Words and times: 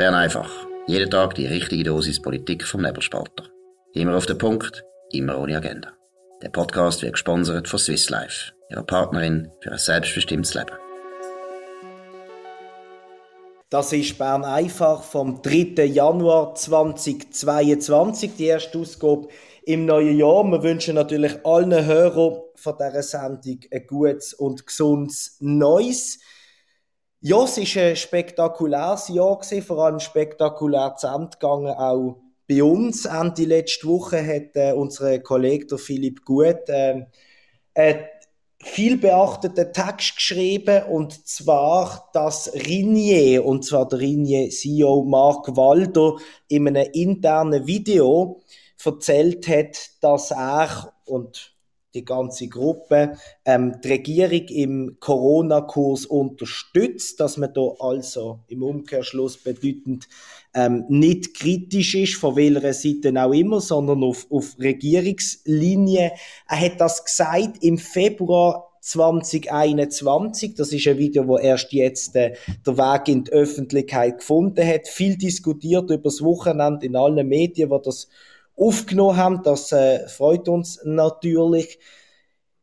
Bern 0.00 0.14
einfach. 0.14 0.50
Jeden 0.86 1.10
Tag 1.10 1.34
die 1.34 1.44
richtige 1.44 1.84
Dosis 1.84 2.22
Politik 2.22 2.64
vom 2.64 2.80
Nebelspalter. 2.80 3.50
Immer 3.92 4.16
auf 4.16 4.24
den 4.24 4.38
Punkt, 4.38 4.82
immer 5.12 5.38
ohne 5.38 5.58
Agenda. 5.58 5.92
Der 6.40 6.48
Podcast 6.48 7.02
wird 7.02 7.12
gesponsert 7.12 7.68
von 7.68 7.78
Swiss 7.78 8.08
Life, 8.08 8.52
ihrer 8.70 8.82
Partnerin 8.82 9.50
für 9.60 9.72
ein 9.72 9.76
selbstbestimmtes 9.76 10.54
Leben. 10.54 10.72
Das 13.68 13.92
ist 13.92 14.16
Bern 14.16 14.42
einfach 14.42 15.02
vom 15.02 15.42
3. 15.42 15.84
Januar 15.84 16.54
2022, 16.54 18.36
die 18.38 18.46
erste 18.46 18.78
Ausgabe 18.78 19.28
im 19.64 19.84
neuen 19.84 20.16
Jahr. 20.16 20.44
Wir 20.44 20.62
wünschen 20.62 20.94
natürlich 20.94 21.44
allen 21.44 21.84
Hörern 21.84 22.40
von 22.54 22.74
dieser 22.78 23.02
Sendung 23.02 23.60
ein 23.70 23.86
gutes 23.86 24.32
und 24.32 24.66
gesundes 24.66 25.36
Neues. 25.40 26.20
Ja, 27.22 27.44
es 27.44 27.58
war 27.58 27.82
ein 27.82 27.96
spektakuläres 27.96 29.08
Jahr, 29.08 29.38
gewesen, 29.38 29.62
vor 29.62 29.84
allem 29.84 30.00
spektakulär 30.00 30.96
zu 30.96 31.06
Ende 31.06 31.28
gegangen, 31.38 31.66
auch 31.66 32.16
bei 32.48 32.62
uns. 32.64 33.04
Ende 33.04 33.44
letzte 33.44 33.88
Woche 33.88 34.26
hat 34.26 34.56
äh, 34.56 34.72
unser 34.72 35.18
Kollege 35.18 35.66
der 35.66 35.78
Philipp 35.78 36.24
Gut 36.24 36.66
äh, 36.68 37.04
einen 37.74 38.04
viel 38.62 38.96
beachteten 38.96 39.70
Text 39.70 40.16
geschrieben, 40.16 40.84
und 40.84 41.26
zwar, 41.28 42.08
dass 42.14 42.54
Ringier, 42.54 43.44
und 43.44 43.66
zwar 43.66 43.86
der 43.86 44.00
Ringier 44.00 44.48
CEO 44.48 45.04
Mark 45.04 45.54
Walder, 45.54 46.16
in 46.48 46.68
einem 46.68 46.90
internen 46.94 47.66
Video 47.66 48.40
erzählt 48.82 49.46
hat, 49.46 49.76
dass 50.00 50.30
er 50.30 50.94
und 51.04 51.52
die 51.94 52.04
ganze 52.04 52.48
Gruppe 52.48 53.16
ähm, 53.44 53.76
die 53.82 53.88
Regierung 53.88 54.46
im 54.48 54.96
Corona-Kurs 55.00 56.06
unterstützt, 56.06 57.20
dass 57.20 57.36
man 57.36 57.52
da 57.52 57.62
also 57.80 58.40
im 58.48 58.62
Umkehrschluss 58.62 59.38
bedeutend 59.38 60.08
ähm, 60.54 60.84
nicht 60.88 61.34
kritisch 61.34 61.94
ist, 61.94 62.16
von 62.16 62.36
welcher 62.36 62.72
Seite 62.72 63.12
auch 63.16 63.32
immer, 63.32 63.60
sondern 63.60 64.02
auf, 64.02 64.26
auf 64.30 64.56
Regierungslinie. 64.58 66.12
Er 66.48 66.60
hat 66.60 66.80
das 66.80 67.04
gesagt 67.04 67.62
im 67.62 67.78
Februar 67.78 68.70
2021. 68.80 70.54
Das 70.54 70.72
ist 70.72 70.86
ein 70.86 70.98
Video, 70.98 71.26
wo 71.26 71.38
erst 71.38 71.72
jetzt 71.72 72.16
äh, 72.16 72.34
der 72.66 72.78
Weg 72.78 73.08
in 73.08 73.24
die 73.24 73.32
Öffentlichkeit 73.32 74.18
gefunden 74.18 74.66
hat. 74.66 74.88
Viel 74.88 75.16
diskutiert 75.16 75.90
über 75.90 76.04
das 76.04 76.22
Wochenende 76.22 76.86
in 76.86 76.96
allen 76.96 77.28
Medien, 77.28 77.70
wo 77.70 77.78
das 77.78 78.08
aufgenommen 78.56 79.16
haben. 79.16 79.42
Das 79.42 79.72
äh, 79.72 80.08
freut 80.08 80.48
uns 80.48 80.80
natürlich. 80.84 81.78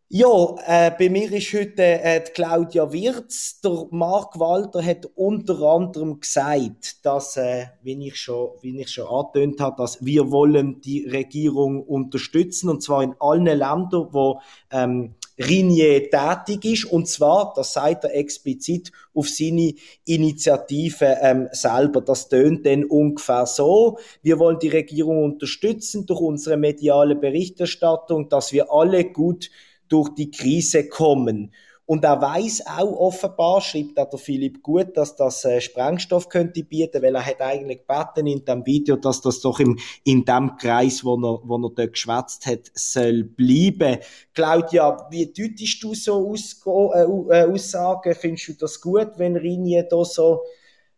Ja, 0.10 0.56
äh, 0.66 0.92
bei 0.98 1.10
mir 1.10 1.30
ist 1.34 1.52
heute 1.52 1.84
äh, 1.84 2.22
Claudia 2.22 2.94
Wirz. 2.94 3.60
Der 3.60 3.88
Mark 3.92 4.40
Walter 4.40 4.82
hat 4.82 5.06
unter 5.16 5.62
anderem 5.62 6.22
gesagt, 6.22 7.06
dass, 7.06 7.36
äh, 7.36 7.66
wie 7.84 8.08
ich 8.08 8.16
schon, 8.16 8.52
wie 8.62 8.80
ich 8.80 8.90
schon 8.90 9.06
angetönt 9.06 9.60
habe, 9.60 9.76
dass 9.76 10.06
wir 10.06 10.32
wollen 10.32 10.80
die 10.80 11.06
Regierung 11.10 11.84
unterstützen 11.84 12.70
und 12.70 12.82
zwar 12.82 13.04
in 13.04 13.16
allen 13.20 13.48
Ländern, 13.48 14.08
wo 14.12 14.40
ähm, 14.72 15.16
Rinier 15.38 16.10
tätig 16.10 16.64
ist. 16.64 16.86
Und 16.86 17.10
zwar, 17.10 17.52
das 17.54 17.74
sagt 17.74 18.06
er 18.06 18.16
explizit, 18.16 18.94
auf 19.14 19.28
seine 19.28 19.74
Initiative 20.06 21.18
ähm, 21.22 21.50
selber. 21.52 22.00
Das 22.00 22.30
tönt 22.30 22.66
dann 22.66 22.86
ungefähr 22.86 23.46
so. 23.46 24.00
Wir 24.22 24.40
wollen 24.40 24.60
die 24.60 24.70
Regierung 24.70 25.26
unterstützen 25.26 26.06
durch 26.06 26.22
unsere 26.22 26.56
mediale 26.56 27.18
Berichterstattung, 27.18 28.30
dass 28.30 28.54
wir 28.54 28.72
alle 28.72 29.04
gut 29.04 29.50
durch 29.88 30.10
die 30.16 30.32
Krise 30.32 30.88
kommen. 30.88 31.52
Und 31.88 32.04
er 32.04 32.22
weiß 32.22 32.68
auch 32.68 33.00
offenbar, 33.00 33.62
schreibt 33.62 33.98
auch 33.98 34.10
der 34.10 34.20
Philipp 34.20 34.62
gut, 34.62 34.98
dass 34.98 35.16
das 35.16 35.46
äh, 35.46 35.62
Sprengstoff 35.62 36.28
könnte 36.28 36.62
bieten, 36.66 37.02
weil 37.02 37.16
er 37.16 37.26
hat 37.26 37.40
eigentlich 37.40 37.88
gebeten 37.88 38.28
in 38.28 38.44
dem 38.44 38.66
Video, 38.66 38.98
dass 38.98 39.22
das 39.22 39.40
doch 39.40 39.62
im, 39.62 39.80
in 40.04 40.26
dem 40.26 40.58
Kreis, 40.58 41.06
wo 41.06 41.16
er, 41.16 41.40
wo 41.48 41.56
er 41.56 41.72
dort 41.74 41.94
geschwätzt 41.94 42.46
hat, 42.46 42.72
soll 42.74 43.24
bleiben. 43.24 44.00
Claudia, 44.34 45.08
wie 45.10 45.28
deutest 45.28 45.82
du 45.82 45.96
so 45.96 46.30
Ausgo 46.30 46.92
äh, 46.94 47.40
äh, 47.40 47.50
Aussagen? 47.50 48.14
Findest 48.16 48.50
du 48.50 48.54
das 48.56 48.82
gut, 48.82 49.12
wenn 49.16 49.38
Rinje 49.38 49.88
da 49.90 50.04
so 50.04 50.42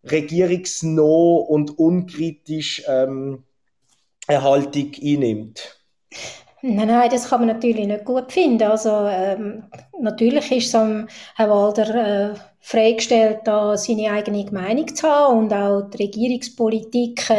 regierungsnah 0.03 1.03
und 1.03 1.77
unkritisch 1.77 2.81
ähm, 2.87 3.43
eine 4.27 4.41
Haltung 4.41 4.91
einnimmt? 4.99 5.79
Nein, 6.61 6.87
nein, 6.87 7.09
das 7.09 7.29
kann 7.29 7.41
man 7.41 7.47
natürlich 7.55 7.87
nicht 7.87 8.03
gut 8.03 8.31
finden. 8.31 8.63
Also 8.63 8.89
ähm, 9.07 9.63
natürlich 9.99 10.51
ist 10.51 10.67
es 10.67 10.75
am 10.75 11.07
Herr 11.35 11.49
Walder 11.49 12.33
äh, 12.33 12.33
freigestellt, 12.59 13.39
da 13.45 13.77
seine 13.77 14.11
eigene 14.11 14.45
Meinung 14.51 14.93
zu 14.93 15.07
haben 15.07 15.37
und 15.37 15.53
auch 15.53 15.89
die 15.89 16.03
Regierungspolitik 16.03 17.29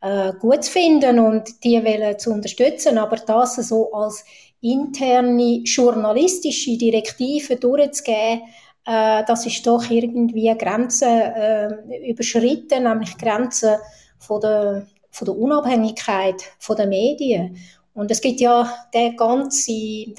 äh, 0.00 0.32
gut 0.40 0.64
zu 0.64 0.72
finden 0.72 1.18
und 1.18 1.62
die 1.62 1.82
zu 2.16 2.32
unterstützen. 2.32 2.96
Aber 2.96 3.16
das 3.16 3.56
so 3.56 3.92
als 3.92 4.24
interne 4.62 5.60
journalistische 5.64 6.78
Direktive 6.78 7.56
durchzugeben, 7.56 8.42
äh, 8.86 9.24
das 9.26 9.44
ist 9.44 9.66
doch 9.66 9.90
irgendwie 9.90 10.56
Grenzen 10.56 11.08
äh, 11.08 12.10
überschritten, 12.10 12.84
nämlich 12.84 13.18
Grenzen 13.18 13.76
von 14.18 14.40
der, 14.40 14.86
von 15.10 15.26
der 15.26 15.36
Unabhängigkeit 15.36 16.42
von 16.58 16.76
der 16.76 16.86
Medien. 16.86 17.58
Und 17.98 18.12
es 18.12 18.20
gibt 18.20 18.40
ja 18.40 18.72
der 18.94 19.14
ganze, 19.14 19.72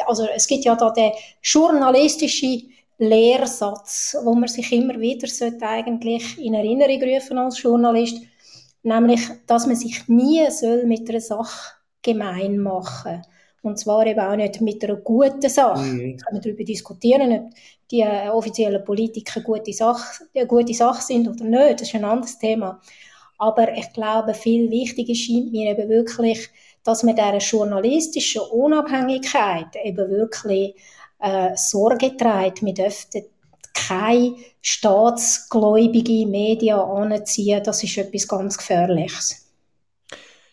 also 0.05 0.27
es 0.35 0.47
gibt 0.47 0.65
ja 0.65 0.75
da 0.75 0.89
den 0.89 1.13
journalistische 1.41 2.63
Lehrsatz, 2.97 4.17
wo 4.21 4.35
man 4.35 4.49
sich 4.49 4.69
immer 4.73 4.99
wieder 4.99 5.27
sollte 5.27 5.65
eigentlich 5.65 6.37
in 6.37 6.55
Erinnerung 6.55 7.01
rufen 7.01 7.37
als 7.37 7.61
Journalist, 7.61 8.21
nämlich, 8.83 9.21
dass 9.47 9.65
man 9.65 9.77
sich 9.77 10.09
nie 10.09 10.45
soll 10.51 10.85
mit 10.87 11.09
einer 11.09 11.21
Sache 11.21 11.75
gemein 12.01 12.57
machen 12.59 13.21
und 13.61 13.79
zwar 13.79 14.05
eben 14.05 14.19
auch 14.19 14.35
nicht 14.35 14.59
mit 14.59 14.83
einer 14.83 14.97
guten 14.97 15.49
Sache. 15.49 15.81
Mhm. 15.81 16.17
Kann 16.17 16.33
man 16.33 16.41
darüber 16.41 16.65
diskutieren, 16.65 17.31
ob 17.31 17.49
die 17.91 18.01
äh, 18.01 18.27
offiziellen 18.29 18.83
Politiker 18.83 19.37
eine 19.37 19.45
gute 19.45 19.71
Sache, 19.71 20.25
eine 20.35 20.47
gute 20.47 20.73
Sache 20.73 21.01
sind 21.01 21.29
oder 21.29 21.45
nicht. 21.45 21.79
Das 21.79 21.87
ist 21.87 21.95
ein 21.95 22.03
anderes 22.03 22.37
Thema. 22.37 22.81
Aber 23.37 23.73
ich 23.73 23.91
glaube, 23.93 24.33
viel 24.33 24.69
wichtiger 24.69 25.15
scheint 25.15 25.53
mir 25.53 25.71
eben 25.71 25.87
wirklich, 25.87 26.49
dass 26.83 27.03
man 27.03 27.15
dieser 27.15 27.37
journalistischen 27.37 28.41
Unabhängigkeit 28.41 29.67
eben 29.83 30.09
wirklich 30.09 30.75
äh, 31.19 31.55
Sorge 31.55 32.15
trägt. 32.15 32.63
Wir 32.63 32.73
dürften 32.73 33.23
keine 33.73 34.35
staatsgläubige 34.61 36.25
Medien 36.25 36.79
anziehen. 36.79 37.61
Das 37.63 37.83
ist 37.83 37.97
etwas 37.97 38.27
ganz 38.27 38.57
Gefährliches. 38.57 39.48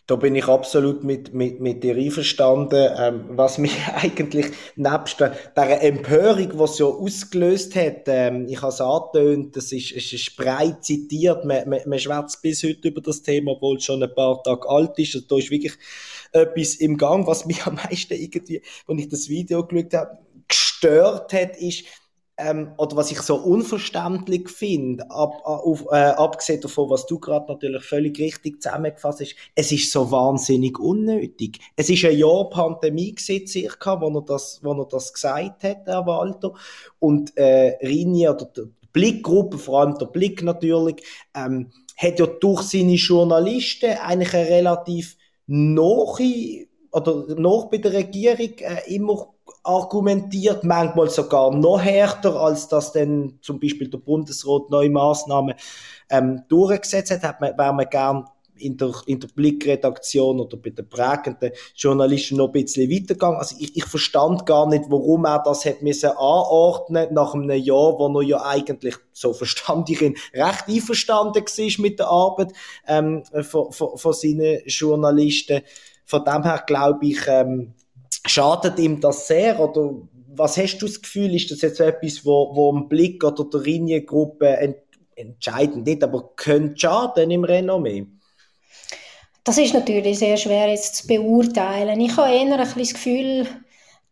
Da 0.07 0.15
bin 0.15 0.35
ich 0.35 0.47
absolut 0.47 1.03
mit, 1.03 1.33
mit, 1.33 1.59
mit 1.59 1.83
dir 1.83 1.97
einverstanden. 1.97 2.93
Ähm, 2.97 3.25
was 3.27 3.57
mich 3.57 3.73
eigentlich 3.93 4.47
nebst 4.77 5.19
der, 5.19 5.83
Empörung, 5.83 6.49
die 6.57 6.63
es 6.63 6.79
ja 6.79 6.85
ausgelöst 6.85 7.75
hat, 7.75 8.03
ähm, 8.07 8.47
ich 8.47 8.61
habe 8.61 8.71
es 8.71 8.79
angetönt, 8.79 9.57
das 9.57 9.73
ist, 9.73 9.91
es 9.91 10.13
ist 10.13 10.37
breit 10.37 10.85
zitiert, 10.85 11.43
man, 11.43 11.67
man, 11.67 11.81
man 11.85 11.99
schwätzt 11.99 12.41
bis 12.41 12.63
heute 12.63 12.87
über 12.87 13.01
das 13.01 13.21
Thema, 13.21 13.51
obwohl 13.51 13.75
es 13.77 13.83
schon 13.83 14.01
ein 14.01 14.15
paar 14.15 14.41
Tage 14.43 14.69
alt 14.69 14.97
ist. 14.97 15.13
Also 15.15 15.27
da 15.27 15.37
ist 15.37 15.51
wirklich 15.51 15.73
etwas 16.31 16.75
im 16.75 16.97
Gang, 16.97 17.27
was 17.27 17.45
mich 17.45 17.65
am 17.65 17.75
meisten 17.75 18.13
irgendwie, 18.13 18.61
wenn 18.87 18.99
ich 18.99 19.09
das 19.09 19.27
Video 19.27 19.65
geschaut 19.65 19.93
habe, 19.93 20.17
gestört 20.47 21.33
hat, 21.33 21.57
ist, 21.57 21.83
ähm, 22.37 22.73
oder 22.77 22.95
was 22.95 23.11
ich 23.11 23.21
so 23.21 23.35
unverständlich 23.35 24.49
finde, 24.49 25.09
ab, 25.09 25.41
auf, 25.43 25.85
äh, 25.91 25.95
abgesehen 25.95 26.61
davon, 26.61 26.89
was 26.89 27.07
du 27.07 27.19
gerade 27.19 27.51
natürlich 27.51 27.83
völlig 27.83 28.19
richtig 28.19 28.61
zusammengefasst 28.61 29.21
hast, 29.21 29.35
es 29.55 29.71
ist 29.71 29.91
so 29.91 30.11
wahnsinnig 30.11 30.77
unnötig. 30.79 31.59
Es 31.75 31.89
ist 31.89 32.05
ein 32.05 32.17
Jahr 32.17 32.49
Pandemie 32.49 33.15
gewesen, 33.15 33.47
circa, 33.47 33.99
wo 33.99 34.19
er 34.19 34.21
das, 34.21 34.59
wo 34.61 34.73
er 34.73 34.85
das 34.85 35.13
gesagt 35.13 35.63
hat, 35.63 35.85
Herr 35.85 36.05
Walter. 36.05 36.53
Und 36.99 37.35
äh, 37.37 37.77
Rini 37.81 38.29
oder 38.29 38.45
die 38.45 38.71
Blickgruppe, 38.93 39.57
vor 39.57 39.81
allem 39.81 39.97
der 39.97 40.05
Blick 40.05 40.43
natürlich, 40.43 41.03
ähm, 41.35 41.71
hat 41.97 42.19
ja 42.19 42.27
durch 42.27 42.61
seine 42.61 42.93
Journalisten 42.93 43.97
eigentlich 43.97 44.33
eine 44.35 44.49
relativ 44.49 45.17
nahe 45.47 46.67
oder 46.91 47.35
noch 47.35 47.69
bei 47.71 47.77
der 47.77 47.93
Regierung 47.93 48.53
äh, 48.59 48.93
immer 48.93 49.33
argumentiert, 49.63 50.63
manchmal 50.63 51.09
sogar 51.09 51.53
noch 51.53 51.79
härter, 51.79 52.35
als 52.35 52.67
das 52.67 52.91
denn 52.91 53.39
zum 53.41 53.59
Beispiel 53.59 53.89
der 53.89 53.97
Bundesrat 53.97 54.69
neue 54.69 54.89
Maßnahmen 54.89 55.55
ähm, 56.09 56.43
durchgesetzt 56.47 57.11
hat, 57.11 57.23
hat 57.23 57.41
man, 57.41 57.57
wäre 57.57 57.73
man 57.73 57.89
gern 57.89 58.25
in 58.59 58.77
der, 58.77 58.91
in 59.05 59.19
der 59.19 59.27
Blickredaktion 59.27 60.39
oder 60.39 60.57
bei 60.57 60.69
den 60.69 60.87
prägenden 60.87 61.51
Journalisten 61.75 62.37
noch 62.37 62.47
ein 62.47 62.63
bisschen 62.63 62.89
weitergegangen. 62.89 63.37
Also 63.37 63.55
ich, 63.59 63.75
ich 63.75 63.85
verstand 63.85 64.45
gar 64.45 64.67
nicht, 64.67 64.85
warum 64.89 65.25
er 65.25 65.41
das 65.43 65.65
hat 65.65 65.81
müssen 65.81 66.09
anordnen 66.09 67.13
nach 67.13 67.33
einem 67.33 67.51
Jahr, 67.51 67.97
wo 67.97 68.19
er 68.19 68.23
ja 68.23 68.41
eigentlich, 68.43 68.95
so 69.13 69.33
verstand 69.33 69.89
ich 69.89 70.01
ihn, 70.01 70.15
recht 70.33 70.67
einverstanden 70.67 71.43
war 71.43 71.81
mit 71.81 71.99
der 71.99 72.07
Arbeit 72.07 72.53
ähm, 72.87 73.23
von, 73.43 73.71
von, 73.71 73.97
von 73.97 74.13
seinen 74.13 74.61
Journalisten. 74.65 75.61
Von 76.05 76.23
dem 76.23 76.43
her 76.43 76.63
glaube 76.65 77.05
ich, 77.05 77.19
ähm, 77.27 77.73
Schadet 78.27 78.77
ihm 78.79 78.99
das 79.01 79.27
sehr 79.27 79.59
oder 79.59 79.95
was 80.35 80.57
hast 80.57 80.77
du 80.77 80.85
das 80.85 81.01
Gefühl, 81.01 81.33
ist 81.35 81.49
das 81.49 81.61
jetzt 81.61 81.79
etwas, 81.79 82.23
wo, 82.25 82.55
wo 82.55 82.69
im 82.71 82.87
Blick 82.87 83.23
oder 83.23 83.45
der 83.45 83.61
Liniengruppe 83.61 84.75
entscheidend 85.15 85.85
nicht, 85.87 86.03
aber 86.03 86.31
könnte 86.35 86.79
schaden 86.79 87.31
im 87.31 87.43
Renommee? 87.43 88.05
Das 89.43 89.57
ist 89.57 89.73
natürlich 89.73 90.19
sehr 90.19 90.37
schwer 90.37 90.69
jetzt 90.69 90.95
zu 90.95 91.07
beurteilen. 91.07 91.99
Ich 92.01 92.15
habe 92.17 92.29
eher 92.29 92.41
ein 92.41 92.59
bisschen 92.59 92.79
das 92.81 92.93
Gefühl, 92.93 93.47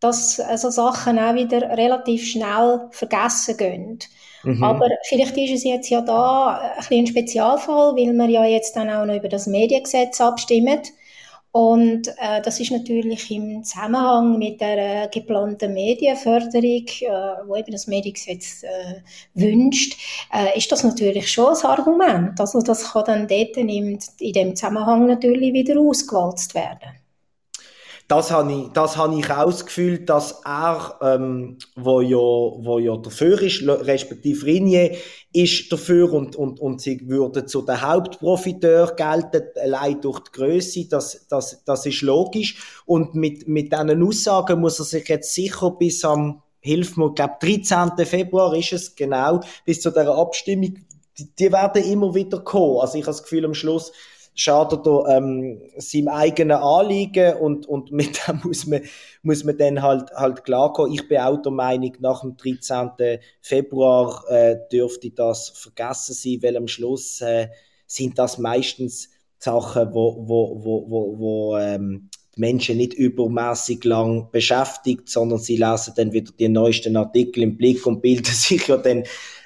dass 0.00 0.36
so 0.36 0.70
Sachen 0.70 1.18
auch 1.18 1.34
wieder 1.34 1.62
relativ 1.76 2.26
schnell 2.26 2.88
vergessen 2.90 3.56
gehen. 3.56 3.98
Mhm. 4.42 4.62
Aber 4.62 4.88
vielleicht 5.08 5.36
ist 5.36 5.52
es 5.52 5.64
jetzt 5.64 5.88
ja 5.90 6.00
da 6.00 6.58
ein, 6.58 6.76
bisschen 6.78 6.98
ein 6.98 7.06
Spezialfall, 7.06 7.96
weil 7.96 8.12
wir 8.12 8.28
ja 8.28 8.44
jetzt 8.44 8.76
dann 8.76 8.90
auch 8.90 9.04
noch 9.04 9.14
über 9.14 9.28
das 9.28 9.46
Mediengesetz 9.46 10.20
abstimmen. 10.20 10.80
Und 11.56 12.08
äh, 12.18 12.42
das 12.42 12.60
ist 12.60 12.70
natürlich 12.70 13.30
im 13.30 13.64
Zusammenhang 13.64 14.38
mit 14.38 14.60
der 14.60 15.04
äh, 15.04 15.08
geplanten 15.08 15.72
Medienförderung, 15.72 16.84
äh, 16.86 17.46
wo 17.46 17.56
eben 17.56 17.72
das 17.72 17.86
Mediengesetz 17.86 18.62
äh, 18.62 19.00
wünscht, 19.32 19.96
äh, 20.34 20.58
ist 20.58 20.70
das 20.70 20.84
natürlich 20.84 21.32
schon 21.32 21.56
ein 21.56 21.64
Argument. 21.64 22.38
Also 22.38 22.60
das 22.60 22.92
kann 22.92 23.04
dann 23.06 23.26
dort 23.26 23.56
in, 23.56 23.70
in 23.70 24.32
dem 24.34 24.54
Zusammenhang 24.54 25.06
natürlich 25.06 25.54
wieder 25.54 25.80
ausgewalzt 25.80 26.54
werden 26.54 26.90
das 28.08 28.30
habe 28.30 28.52
ich, 28.52 28.68
das 28.68 28.96
habe 28.96 29.18
ich 29.18 29.64
Gefühl, 29.64 29.98
dass 29.98 30.40
er, 30.44 30.96
ähm, 31.02 31.58
wo 31.74 32.00
ja, 32.00 32.16
wo 32.16 32.78
ja 32.78 32.96
dafür 32.96 33.42
ist, 33.42 33.62
respektive 33.66 34.46
Rinje 34.46 34.96
ist 35.32 35.72
dafür 35.72 36.12
und, 36.12 36.36
und, 36.36 36.60
und 36.60 36.80
sie 36.80 37.00
würde 37.08 37.46
zu 37.46 37.62
den 37.62 37.82
Hauptprofiteur 37.82 38.94
gelten, 38.94 39.42
allein 39.60 40.00
durch 40.00 40.20
die 40.20 40.32
Größe, 40.32 40.88
das, 40.88 41.26
das, 41.28 41.64
das 41.64 41.84
ist 41.86 42.02
logisch. 42.02 42.82
Und 42.86 43.16
mit, 43.16 43.48
mit 43.48 43.72
diesen 43.72 44.02
Aussagen 44.02 44.60
muss 44.60 44.78
er 44.78 44.84
sich 44.84 45.08
jetzt 45.08 45.34
sicher 45.34 45.72
bis 45.72 46.04
am, 46.04 46.42
hilf 46.60 46.96
mir, 46.96 47.12
glaube 47.12 47.34
13. 47.40 47.90
Februar 48.06 48.54
ist 48.54 48.72
es 48.72 48.94
genau, 48.94 49.40
bis 49.64 49.80
zu 49.80 49.90
der 49.90 50.08
Abstimmung, 50.08 50.76
die, 51.18 51.34
die 51.36 51.52
werden 51.52 51.82
immer 51.82 52.14
wieder 52.14 52.38
kommen. 52.40 52.80
Also 52.80 52.98
ich 52.98 53.04
habe 53.04 53.12
das 53.12 53.22
Gefühl, 53.24 53.44
am 53.44 53.54
Schluss, 53.54 53.92
schadet 54.36 54.86
er 54.86 55.16
ähm, 55.16 55.60
seinem 55.78 56.08
eigenen 56.08 56.58
Anliegen 56.58 57.36
und, 57.38 57.66
und 57.66 57.90
mit 57.90 58.20
dem 58.28 58.40
muss 58.44 58.66
man, 58.66 58.82
muss 59.22 59.42
man 59.42 59.56
dann 59.56 59.82
halt, 59.82 60.10
halt 60.14 60.44
klarkommen. 60.44 60.92
Ich 60.92 61.08
bin 61.08 61.18
auch 61.18 61.40
der 61.42 61.52
Meinung, 61.52 61.92
nach 62.00 62.20
dem 62.20 62.36
13. 62.36 63.18
Februar 63.40 64.22
äh, 64.28 64.56
dürfte 64.70 65.10
das 65.10 65.48
vergessen 65.48 66.14
sein, 66.14 66.38
weil 66.42 66.56
am 66.56 66.68
Schluss 66.68 67.20
äh, 67.22 67.48
sind 67.86 68.18
das 68.18 68.38
meistens 68.38 69.10
Sachen, 69.38 69.92
wo, 69.92 70.16
wo, 70.28 70.60
wo, 70.62 70.90
wo, 70.90 71.18
wo 71.18 71.56
ähm, 71.56 72.10
die 72.36 72.40
Menschen 72.40 72.76
nicht 72.76 72.94
übermäßig 72.94 73.84
lang 73.84 74.30
beschäftigt, 74.30 75.08
sondern 75.08 75.38
sie 75.38 75.56
lesen 75.56 75.94
dann 75.96 76.12
wieder 76.12 76.32
die 76.38 76.48
neuesten 76.48 76.96
Artikel 76.96 77.42
im 77.42 77.56
Blick 77.56 77.86
und 77.86 78.02
bilden 78.02 78.24
sich 78.34 78.68
ja 78.68 78.76
dann 78.76 79.04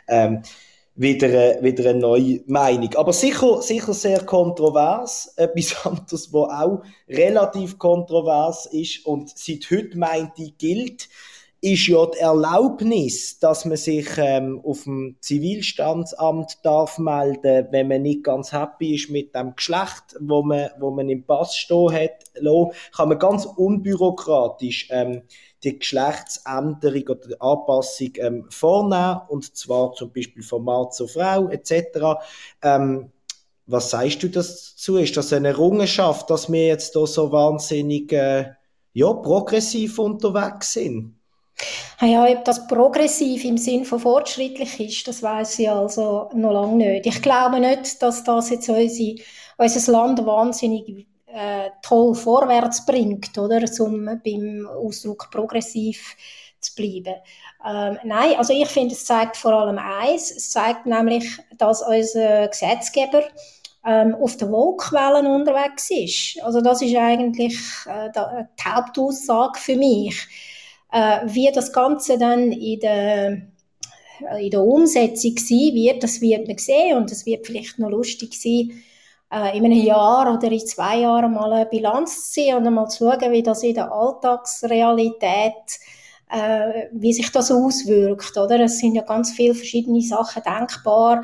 ähm, 0.08 0.42
wieder, 1.00 1.62
wieder 1.62 1.90
eine 1.90 1.98
neue 1.98 2.42
Meinung. 2.46 2.94
Aber 2.96 3.14
sicher, 3.14 3.62
sicher 3.62 3.94
sehr 3.94 4.22
kontrovers. 4.24 5.32
Etwas 5.36 5.86
anderes, 5.86 6.32
was 6.32 6.50
auch 6.50 6.82
relativ 7.08 7.78
kontrovers 7.78 8.66
ist 8.66 9.06
und 9.06 9.30
seit 9.34 9.70
heute 9.70 9.96
meint 9.96 10.36
die 10.36 10.52
gilt, 10.58 11.08
ist 11.62 11.88
ja 11.88 12.06
die 12.06 12.18
Erlaubnis, 12.18 13.38
dass 13.38 13.66
man 13.66 13.76
sich 13.76 14.08
ähm, 14.16 14.60
auf 14.64 14.84
dem 14.84 15.16
Zivilstandsamt 15.20 16.58
darf 16.62 16.98
melden, 16.98 17.68
wenn 17.70 17.88
man 17.88 18.02
nicht 18.02 18.24
ganz 18.24 18.52
happy 18.52 18.94
ist 18.94 19.10
mit 19.10 19.34
dem 19.34 19.54
Geschlecht, 19.54 20.16
wo 20.20 20.42
man, 20.42 20.70
wo 20.78 20.90
man 20.90 21.10
im 21.10 21.24
Pass 21.24 21.56
stehen 21.56 21.92
hat, 21.92 22.24
kann 22.96 23.08
man 23.10 23.18
ganz 23.18 23.44
unbürokratisch 23.44 24.88
ähm, 24.90 25.22
die 25.62 25.78
Geschlechtsänderung 25.78 27.02
oder 27.02 27.28
die 27.28 27.40
Anpassung 27.40 28.12
ähm, 28.16 28.46
vornehmen, 28.48 29.20
und 29.28 29.54
zwar 29.54 29.92
zum 29.92 30.10
Beispiel 30.12 30.42
von 30.42 30.64
Mann 30.64 30.90
zu 30.90 31.06
Frau 31.06 31.50
etc. 31.50 32.22
Ähm, 32.62 33.12
was 33.66 33.90
sagst 33.90 34.22
du 34.22 34.28
dazu? 34.28 34.96
Ist 34.96 35.16
das 35.16 35.32
eine 35.34 35.48
Errungenschaft, 35.48 36.30
dass 36.30 36.50
wir 36.50 36.66
jetzt 36.66 36.96
da 36.96 37.06
so 37.06 37.30
wahnsinnig 37.30 38.10
äh, 38.12 38.52
ja, 38.94 39.12
progressiv 39.12 39.98
unterwegs 39.98 40.72
sind? 40.72 41.19
Ah 41.98 42.06
ja, 42.06 42.24
ob 42.24 42.44
das 42.44 42.66
progressiv 42.66 43.44
im 43.44 43.58
Sinn 43.58 43.84
von 43.84 44.00
fortschrittlich 44.00 44.80
ist, 44.80 45.08
das 45.08 45.22
weiß 45.22 45.58
ich 45.58 45.70
also 45.70 46.30
noch 46.34 46.52
lange 46.52 46.76
nicht. 46.76 47.06
Ich 47.06 47.20
glaube 47.20 47.60
nicht, 47.60 48.02
dass 48.02 48.24
das 48.24 48.50
jetzt 48.50 48.68
unsere, 48.68 49.16
unser 49.58 49.92
Land 49.92 50.24
wahnsinnig 50.24 51.06
äh, 51.26 51.70
toll 51.82 52.14
vorwärts 52.14 52.84
bringt, 52.86 53.36
oder, 53.38 53.60
um 53.80 54.06
beim 54.24 54.66
Ausdruck 54.66 55.30
progressiv 55.30 56.16
zu 56.60 56.74
bleiben. 56.74 57.14
Ähm, 57.66 57.98
nein, 58.04 58.36
also 58.36 58.52
ich 58.52 58.68
finde, 58.68 58.94
es 58.94 59.04
zeigt 59.04 59.36
vor 59.36 59.52
allem 59.52 59.78
eins, 59.78 60.30
es 60.30 60.50
zeigt 60.50 60.86
nämlich, 60.86 61.24
dass 61.56 61.82
unser 61.82 62.48
Gesetzgeber 62.48 63.24
ähm, 63.84 64.14
auf 64.14 64.36
der 64.36 64.50
Wolkwellen 64.50 65.26
unterwegs 65.26 65.90
ist. 65.90 66.42
Also 66.42 66.60
das 66.60 66.82
ist 66.82 66.96
eigentlich 66.96 67.58
äh, 67.86 68.10
die 68.12 68.68
Hauptaussage 68.68 69.58
für 69.58 69.76
mich. 69.76 70.26
Äh, 70.92 71.20
wie 71.26 71.50
das 71.52 71.72
Ganze 71.72 72.18
dann 72.18 72.52
in 72.52 72.80
der 72.80 73.42
in 74.38 74.50
der 74.50 74.62
Umsetzung 74.62 75.38
sein 75.38 75.72
wird, 75.72 76.02
das 76.02 76.20
wird 76.20 76.46
man 76.46 76.58
sehen 76.58 76.98
und 76.98 77.10
es 77.10 77.24
wird 77.24 77.46
vielleicht 77.46 77.78
noch 77.78 77.88
lustig 77.88 78.34
sein, 78.34 78.70
äh, 79.32 79.56
in 79.56 79.64
einem 79.64 79.82
Jahr 79.82 80.30
oder 80.30 80.52
in 80.52 80.66
zwei 80.66 80.98
Jahren 80.98 81.32
mal 81.32 81.50
eine 81.52 81.64
Bilanz 81.64 82.26
zu 82.26 82.32
ziehen 82.32 82.56
und 82.56 82.66
einmal 82.66 82.88
zu 82.88 83.10
schauen, 83.10 83.32
wie 83.32 83.42
das 83.42 83.62
in 83.62 83.74
der 83.74 83.90
Alltagsrealität 83.90 85.54
äh, 86.30 86.88
wie 86.92 87.12
sich 87.12 87.30
das 87.32 87.50
auswirkt, 87.50 88.36
oder? 88.36 88.60
Es 88.60 88.78
sind 88.78 88.94
ja 88.94 89.02
ganz 89.02 89.32
viele 89.32 89.54
verschiedene 89.54 90.00
Sachen 90.00 90.42
denkbar, 90.42 91.22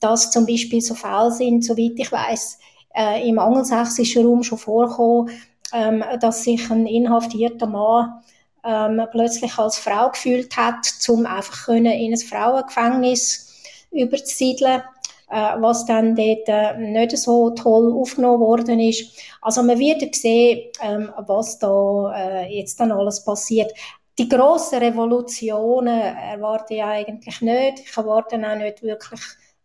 dass 0.00 0.30
zum 0.30 0.46
Beispiel 0.46 0.80
so 0.80 0.94
Fälle 0.94 1.30
sind, 1.30 1.64
soweit 1.64 1.92
ich 1.96 2.10
weiß, 2.10 2.58
äh, 2.94 3.28
im 3.28 3.38
angelsächsischen 3.38 4.26
Raum 4.26 4.42
schon 4.42 4.58
vorkommen, 4.58 5.30
ähm, 5.72 6.02
dass 6.20 6.44
sich 6.44 6.70
ein 6.70 6.86
inhaftierter 6.86 7.66
Mann 7.66 8.20
ähm, 8.68 9.02
plötzlich 9.10 9.56
als 9.58 9.78
Frau 9.78 10.10
gefühlt 10.10 10.56
hat, 10.56 10.86
um 11.08 11.24
einfach 11.26 11.68
in 11.68 11.86
ein 11.86 12.16
Frauengefängnis 12.18 13.46
überzusiedeln 13.90 14.82
äh, 15.30 15.60
was 15.60 15.84
dann 15.84 16.16
dort 16.16 16.48
äh, 16.48 16.76
nicht 16.78 17.16
so 17.18 17.50
toll 17.50 17.92
aufgenommen 17.92 18.40
worden 18.40 18.80
ist. 18.80 19.12
Also 19.42 19.62
man 19.62 19.78
wird 19.78 20.14
sehen, 20.14 20.70
ähm, 20.82 21.12
was 21.26 21.58
da 21.58 22.12
äh, 22.14 22.58
jetzt 22.58 22.80
dann 22.80 22.92
alles 22.92 23.24
passiert. 23.24 23.72
Die 24.18 24.28
grossen 24.28 24.78
Revolutionen 24.78 26.00
erwarte 26.00 26.74
ich 26.74 26.82
eigentlich 26.82 27.40
nicht. 27.40 27.80
Ich 27.80 27.96
erwarte 27.96 28.36
auch 28.36 28.56
nicht 28.56 28.82
wirklich 28.82 29.20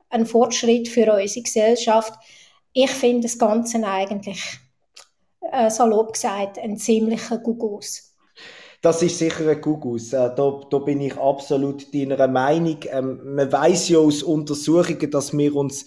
einen 0.09 0.25
Fortschritt 0.25 0.87
für 0.87 1.11
unsere 1.13 1.43
Gesellschaft. 1.43 2.13
Ich 2.73 2.91
finde 2.91 3.23
das 3.23 3.39
Ganze 3.39 3.83
eigentlich, 3.83 4.43
äh, 5.51 5.69
salopp 5.69 6.13
gesagt, 6.13 6.59
ein 6.59 6.77
ziemlicher 6.77 7.37
Gugus. 7.37 8.12
Das 8.83 9.01
ist 9.01 9.17
sicher 9.17 9.47
ein 9.47 9.61
Gugus. 9.61 10.11
Äh, 10.11 10.35
da, 10.35 10.59
da 10.69 10.77
bin 10.79 10.99
ich 10.99 11.17
absolut 11.17 11.93
deiner 11.95 12.27
Meinung. 12.27 12.79
Ähm, 12.91 13.33
man 13.33 13.49
weiß 13.49 13.87
ja 13.87 13.99
aus 13.99 14.21
Untersuchungen, 14.23 15.09
dass 15.09 15.31
wir 15.31 15.55
uns 15.55 15.85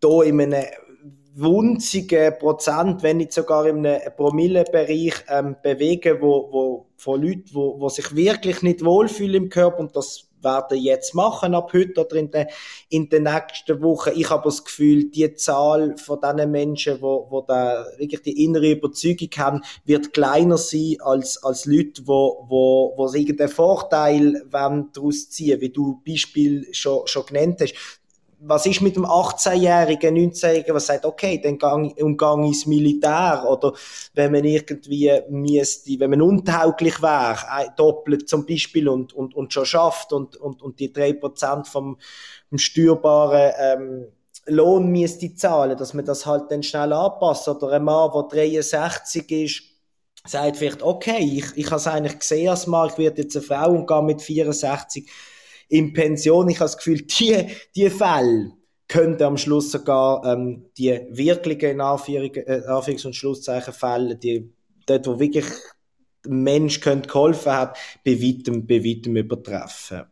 da 0.00 0.22
in 0.22 0.40
einem 0.40 0.64
wunzigen 1.36 2.36
Prozent, 2.40 3.04
wenn 3.04 3.18
nicht 3.18 3.32
sogar 3.32 3.66
in 3.66 3.86
einem 3.86 4.00
Promillebereich 4.16 5.14
ähm, 5.28 5.54
bewegen, 5.62 6.18
wo, 6.20 6.48
wo 6.50 6.86
von 6.96 7.22
Leuten, 7.22 7.50
wo, 7.52 7.78
wo 7.78 7.88
sich 7.88 8.12
wirklich 8.16 8.62
nicht 8.62 8.84
wohlfühlen 8.84 9.44
im 9.44 9.48
Körper 9.48 9.78
und 9.78 9.94
das 9.94 10.27
werden 10.42 10.78
jetzt 10.78 11.14
machen 11.14 11.54
ab 11.54 11.72
heute 11.72 12.00
oder 12.00 12.16
in 12.16 12.30
den, 12.30 12.46
in 12.88 13.08
den 13.08 13.24
nächsten 13.24 13.82
Wochen. 13.82 14.10
Ich 14.14 14.30
habe 14.30 14.44
das 14.44 14.64
Gefühl, 14.64 15.10
die 15.10 15.34
Zahl 15.34 15.96
von 15.96 16.20
diesen 16.20 16.50
Menschen, 16.50 17.00
wo, 17.00 17.26
wo 17.30 17.42
da 17.42 17.86
wirklich 17.96 18.22
die 18.22 18.44
innere 18.44 18.70
Überzeugung 18.70 19.30
haben, 19.36 19.62
wird 19.84 20.12
kleiner 20.12 20.58
sein 20.58 20.96
als, 21.00 21.42
als 21.42 21.66
Leute, 21.66 22.02
wo, 22.06 22.46
wo, 22.48 22.94
wo 22.96 23.08
sie 23.08 23.22
irgendeinen 23.22 23.50
Vorteil 23.50 24.42
daraus 24.50 25.30
ziehen, 25.30 25.60
wie 25.60 25.70
du 25.70 26.00
Beispiel 26.06 26.66
schon, 26.72 27.06
schon 27.06 27.26
genannt 27.26 27.60
hast 27.60 27.74
was 28.40 28.66
ist 28.66 28.80
mit 28.80 28.96
dem 28.96 29.04
18-Jährigen, 29.04 30.16
19-Jährigen, 30.16 30.74
was 30.74 30.86
sagt, 30.86 31.04
okay, 31.04 31.40
dann 31.42 31.58
gang, 31.58 31.92
umgang 32.00 32.44
ins 32.44 32.66
Militär? 32.66 33.44
Oder 33.48 33.72
wenn 34.14 34.32
man 34.32 34.44
irgendwie 34.44 35.10
müsste, 35.28 35.98
wenn 35.98 36.10
man 36.10 36.22
untauglich 36.22 37.02
wäre, 37.02 37.72
doppelt 37.76 38.28
zum 38.28 38.46
Beispiel 38.46 38.88
und, 38.88 39.12
und, 39.12 39.34
und 39.34 39.52
schon 39.52 39.66
schafft 39.66 40.12
und, 40.12 40.36
und, 40.36 40.62
und 40.62 40.78
die 40.78 40.92
3% 40.92 41.64
vom, 41.66 41.98
vom 42.48 42.58
steuerbaren 42.58 43.52
ähm, 43.58 44.06
Lohn 44.46 44.88
müsste 44.88 45.34
zahlen, 45.34 45.76
dass 45.76 45.94
man 45.94 46.04
das 46.04 46.24
halt 46.24 46.50
dann 46.50 46.62
schnell 46.62 46.92
anpasst. 46.92 47.48
Oder 47.48 47.72
ein 47.72 47.84
Mann, 47.84 48.10
der 48.14 48.22
63 48.22 49.30
ist, 49.30 49.62
sagt 50.26 50.56
vielleicht, 50.56 50.82
okay, 50.82 51.18
ich, 51.18 51.56
ich 51.56 51.66
habe 51.66 51.76
es 51.76 51.86
eigentlich 51.86 52.18
gesehen 52.18 52.48
als 52.48 52.66
Mann, 52.66 52.88
ich 52.88 52.98
werde 52.98 53.22
jetzt 53.22 53.36
eine 53.36 53.44
Frau 53.44 53.70
und 53.70 53.86
gehe 53.86 54.02
mit 54.02 54.22
64 54.22 55.08
in 55.68 55.92
Pension. 55.92 56.48
Ich 56.48 56.56
habe 56.56 56.66
das 56.66 56.76
Gefühl, 56.76 57.02
die, 57.02 57.46
die 57.74 57.90
Fälle 57.90 58.52
könnten 58.88 59.22
am 59.22 59.36
Schluss 59.36 59.70
sogar 59.70 60.24
ähm, 60.24 60.66
die 60.78 60.98
wirklichen 61.10 61.70
in 61.72 61.80
Anführungs-, 61.80 63.04
äh, 63.04 63.06
und 63.06 63.14
Schlusszeichen 63.14 63.74
Fälle, 63.74 64.16
die 64.16 64.50
dort, 64.86 65.06
wo 65.06 65.20
wirklich 65.20 65.44
der 66.24 66.32
Mensch 66.32 66.80
könnte 66.80 67.08
geholfen 67.08 67.52
hat, 67.52 67.76
bei 68.04 68.20
weitem, 68.20 68.66
bei 68.66 68.82
weitem 68.82 69.16
übertreffen. 69.16 70.04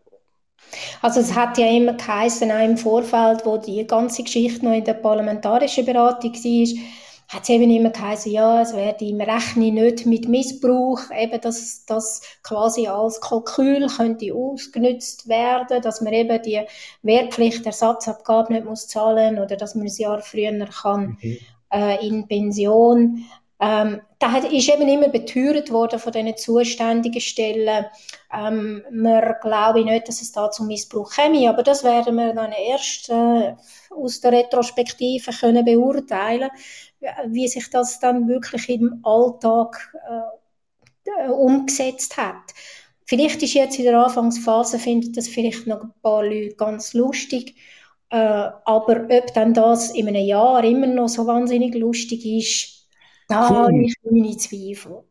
Also 1.00 1.20
es 1.20 1.34
hat 1.34 1.58
ja 1.58 1.68
immer 1.68 1.94
geheißen, 1.94 2.50
auch 2.50 2.64
im 2.64 2.76
Vorfeld, 2.76 3.44
wo 3.44 3.56
die 3.56 3.86
ganze 3.86 4.24
Geschichte 4.24 4.64
noch 4.64 4.72
in 4.72 4.84
der 4.84 4.94
parlamentarischen 4.94 5.86
Beratung 5.86 6.32
war, 6.32 6.82
hat 7.28 7.42
es 7.42 7.48
eben 7.48 7.70
immer 7.70 7.90
geheißen, 7.90 8.30
ja, 8.30 8.62
es 8.62 8.74
werde 8.74 9.04
im 9.04 9.20
Rechnen 9.20 9.74
nicht 9.74 10.06
mit 10.06 10.28
Missbrauch, 10.28 11.00
eben, 11.16 11.40
dass 11.40 11.84
das 11.86 12.22
quasi 12.42 12.86
als 12.86 13.20
Kalkül 13.20 13.86
könnte 13.88 14.32
ausgenutzt 14.32 15.28
werden, 15.28 15.82
dass 15.82 16.00
man 16.00 16.12
eben 16.12 16.40
die 16.42 16.60
Wehrpflichtersatzabgabe 17.02 18.52
nicht 18.52 18.64
muss 18.64 18.86
zahlen 18.86 19.38
oder 19.38 19.56
dass 19.56 19.74
man 19.74 19.86
ein 19.86 19.92
Jahr 19.96 20.20
früher 20.22 20.66
kann 20.66 21.18
mhm. 21.20 21.38
äh, 21.72 22.06
in 22.06 22.28
Pension. 22.28 23.24
Ähm, 23.58 24.02
da 24.18 24.36
ist 24.38 24.68
eben 24.68 24.86
immer 24.86 25.08
beteuert 25.08 25.70
worden 25.70 25.98
von 25.98 26.12
diesen 26.12 26.36
zuständigen 26.36 27.20
Stellen. 27.20 27.86
Ähm, 28.32 28.82
wir 28.90 29.36
glauben 29.40 29.84
nicht, 29.86 30.08
dass 30.08 30.20
es 30.20 30.32
da 30.32 30.50
zum 30.50 30.66
Missbrauch 30.66 31.10
käme, 31.10 31.48
aber 31.48 31.62
das 31.62 31.82
werden 31.82 32.16
wir 32.16 32.34
dann 32.34 32.52
erst 32.52 33.08
äh, 33.08 33.54
aus 33.94 34.20
der 34.20 34.32
Retrospektive 34.32 35.32
können 35.32 35.64
beurteilen, 35.64 36.50
wie 37.28 37.48
sich 37.48 37.70
das 37.70 38.00
dann 38.00 38.28
wirklich 38.28 38.68
im 38.68 39.00
Alltag 39.02 39.92
äh, 40.08 41.28
umgesetzt 41.30 42.16
hat. 42.16 42.52
Vielleicht 43.04 43.42
ist 43.42 43.54
jetzt 43.54 43.78
in 43.78 43.84
der 43.84 43.98
Anfangsphase, 43.98 44.78
findet 44.78 45.16
das 45.16 45.28
vielleicht 45.28 45.66
noch 45.66 45.82
ein 45.82 45.92
paar 46.02 46.24
Leute 46.24 46.56
ganz 46.56 46.92
lustig, 46.92 47.54
äh, 48.10 48.16
aber 48.16 49.06
ob 49.08 49.34
dann 49.34 49.54
das 49.54 49.90
in 49.94 50.08
einem 50.08 50.24
Jahr 50.24 50.64
immer 50.64 50.88
noch 50.88 51.08
so 51.08 51.26
wahnsinnig 51.26 51.74
lustig 51.74 52.26
ist, 52.26 52.88
da 53.28 53.48
cool. 53.48 53.56
habe 53.56 53.82
ich 53.84 53.94
meine 54.02 54.36
Zweifel. 54.36 55.04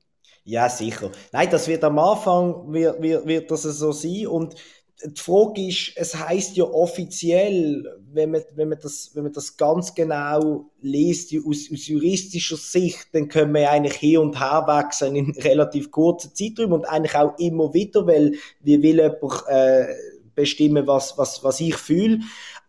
Ja, 0.44 0.70
sicher. 0.70 1.12
Nein, 1.32 1.50
das 1.50 1.68
wird 1.68 1.84
am 1.84 1.98
Anfang, 1.98 2.72
wird, 2.72 3.02
wird, 3.02 3.26
wird 3.26 3.52
das 3.52 3.64
so 3.64 3.92
sein. 3.92 4.28
Und 4.28 4.56
die 5.04 5.22
Frage 5.22 5.68
ist, 5.68 5.92
es 5.96 6.16
heißt 6.16 6.56
ja 6.56 6.64
offiziell, 6.66 7.84
wenn 8.14 8.32
man, 8.32 8.42
wenn 8.56 8.70
man, 8.70 8.80
das, 8.82 9.12
wenn 9.14 9.24
man 9.24 9.34
das 9.34 9.58
ganz 9.58 9.94
genau 9.94 10.70
liest, 10.80 11.34
aus, 11.46 11.70
aus 11.72 11.88
juristischer 11.88 12.56
Sicht, 12.56 13.08
dann 13.12 13.28
können 13.28 13.54
wir 13.54 13.70
eigentlich 13.70 13.98
hier 13.98 14.22
und 14.22 14.40
her 14.40 14.64
wechseln 14.68 15.16
in 15.16 15.32
relativ 15.42 15.92
kurzer 15.92 16.34
Zeiträumen 16.34 16.74
und 16.74 16.86
eigentlich 16.86 17.16
auch 17.16 17.38
immer 17.38 17.74
wieder, 17.74 18.08
weil 18.08 18.36
wir 18.62 18.82
will 18.82 19.02
jemand 19.02 19.44
äh, 19.48 19.86
bestimmen, 20.34 20.88
was, 20.88 21.18
was, 21.18 21.44
was 21.44 21.60
ich 21.60 21.76
fühle. 21.76 22.20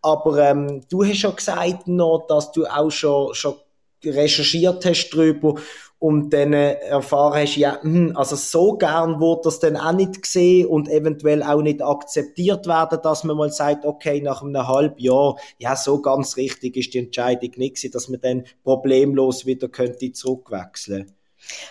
Aber 0.01 0.37
ähm, 0.37 0.83
du 0.89 1.03
hast 1.03 1.21
ja 1.21 1.31
gesagt 1.31 1.87
noch, 1.87 2.25
dass 2.27 2.51
du 2.51 2.65
auch 2.65 2.91
schon, 2.91 3.33
schon 3.33 3.55
recherchiert 4.03 4.85
hast 4.85 5.09
drüber 5.09 5.55
und 5.99 6.31
dann 6.31 6.53
erfahren 6.53 7.41
hast, 7.41 7.55
ja, 7.55 7.81
hm, 7.81 8.15
also 8.15 8.35
so 8.35 8.77
gern 8.77 9.19
wurde 9.19 9.41
das 9.45 9.59
dann 9.59 9.75
auch 9.77 9.93
nicht 9.93 10.21
gesehen 10.21 10.67
und 10.67 10.89
eventuell 10.89 11.41
auch 11.41 11.61
nicht 11.61 11.81
akzeptiert 11.81 12.67
werden, 12.67 12.99
dass 13.01 13.23
man 13.23 13.37
mal 13.37 13.51
sagt, 13.51 13.83
okay, 13.83 14.21
nach 14.21 14.43
einem 14.43 14.67
halben 14.67 14.99
Jahr, 14.99 15.37
ja, 15.57 15.75
so 15.75 16.01
ganz 16.01 16.37
richtig 16.37 16.77
ist 16.77 16.93
die 16.93 16.99
Entscheidung 16.99 17.51
nicht 17.57 17.95
dass 17.95 18.09
man 18.09 18.21
dann 18.21 18.43
problemlos 18.63 19.45
wieder 19.45 19.69
könnte 19.69 20.11
zurückwechseln. 20.11 21.11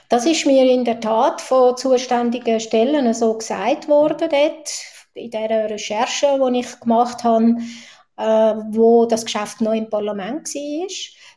Das 0.09 0.27
ist 0.27 0.47
mir 0.47 0.65
in 0.65 0.85
der 0.85 1.01
Tat 1.01 1.41
von 1.41 1.77
zuständigen 1.77 2.61
Stellen 2.61 3.13
so 3.15 3.35
gesagt 3.35 3.89
worden 3.89 4.29
dort, 4.31 4.71
in 5.15 5.31
der 5.31 5.71
Recherche, 5.71 6.39
die 6.53 6.61
ich 6.61 6.81
gemacht 6.81 7.25
habe, 7.25 7.45
äh, 7.45 7.96
wo 8.17 9.07
das 9.07 9.25
Geschäft 9.25 9.61
noch 9.61 9.75
im 9.75 9.91
Parlament 9.91 10.55
war. 10.55 10.87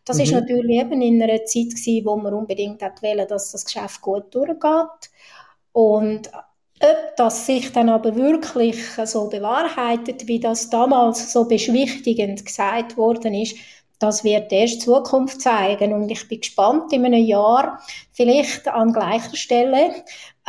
Das 0.05 0.17
mhm. 0.17 0.24
ist 0.24 0.31
natürlich 0.31 0.79
eben 0.79 1.01
in 1.01 1.21
einer 1.21 1.43
Zeit 1.45 1.69
gewesen, 1.71 2.05
wo 2.05 2.15
man 2.15 2.33
unbedingt 2.33 2.81
wollte, 2.81 3.25
dass 3.25 3.51
das 3.51 3.65
Geschäft 3.65 4.01
gut 4.01 4.33
durchgeht. 4.33 5.12
Und 5.71 6.31
ob 6.81 7.15
das 7.17 7.45
sich 7.45 7.71
dann 7.74 7.89
aber 7.89 8.15
wirklich 8.15 8.77
so 9.05 9.27
bewahrheitet, 9.27 10.27
wie 10.27 10.39
das 10.39 10.69
damals 10.69 11.33
so 11.33 11.45
beschwichtigend 11.45 12.45
gesagt 12.45 12.95
worden 12.95 13.33
ist, 13.33 13.57
das 14.00 14.24
wird 14.24 14.51
erst 14.53 14.81
Zukunft 14.81 15.41
zeigen. 15.41 15.91
Und 15.91 16.09
ich 16.09 16.25
bin 16.29 16.39
gespannt, 16.39 16.93
in 16.93 17.05
einem 17.05 17.24
Jahr 17.24 17.81
vielleicht 18.13 18.67
an 18.69 18.93
gleicher 18.93 19.36
Stelle 19.36 19.91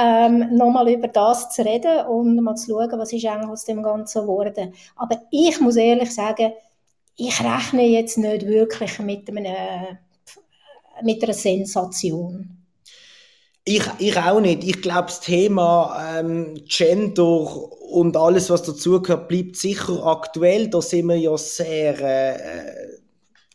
ähm, 0.01 0.57
nochmal 0.57 0.89
über 0.91 1.09
das 1.09 1.51
zu 1.51 1.63
reden 1.63 2.07
und 2.07 2.41
mal 2.43 2.55
zu 2.55 2.71
schauen, 2.71 2.99
was 2.99 3.13
ist 3.13 3.27
eigentlich 3.27 3.51
aus 3.51 3.65
dem 3.65 3.83
Ganzen 3.83 4.23
geworden. 4.23 4.73
Aber 4.97 5.23
ich 5.31 5.61
muss 5.61 5.77
ehrlich 5.77 6.15
sagen, 6.15 6.53
ich 7.17 7.39
rechne 7.41 7.87
jetzt 7.87 8.17
nicht 8.17 8.47
wirklich 8.47 8.99
mit, 9.01 9.29
einem, 9.29 9.99
mit 11.03 11.23
einer 11.23 11.35
Sensation. 11.35 12.57
Ich, 13.65 13.83
ich 13.99 14.17
auch 14.17 14.41
nicht. 14.41 14.65
Ich 14.65 14.81
glaube, 14.81 15.09
das 15.09 15.21
Thema 15.21 16.19
ähm, 16.19 16.63
Gender 16.67 17.69
und 17.91 18.17
alles, 18.17 18.49
was 18.49 18.63
dazugehört, 18.63 19.29
bleibt 19.29 19.57
sicher 19.57 20.07
aktuell. 20.07 20.69
Da 20.69 20.81
sind 20.81 21.07
wir 21.09 21.17
ja 21.17 21.37
sehr, 21.37 22.01
äh, 22.01 23.00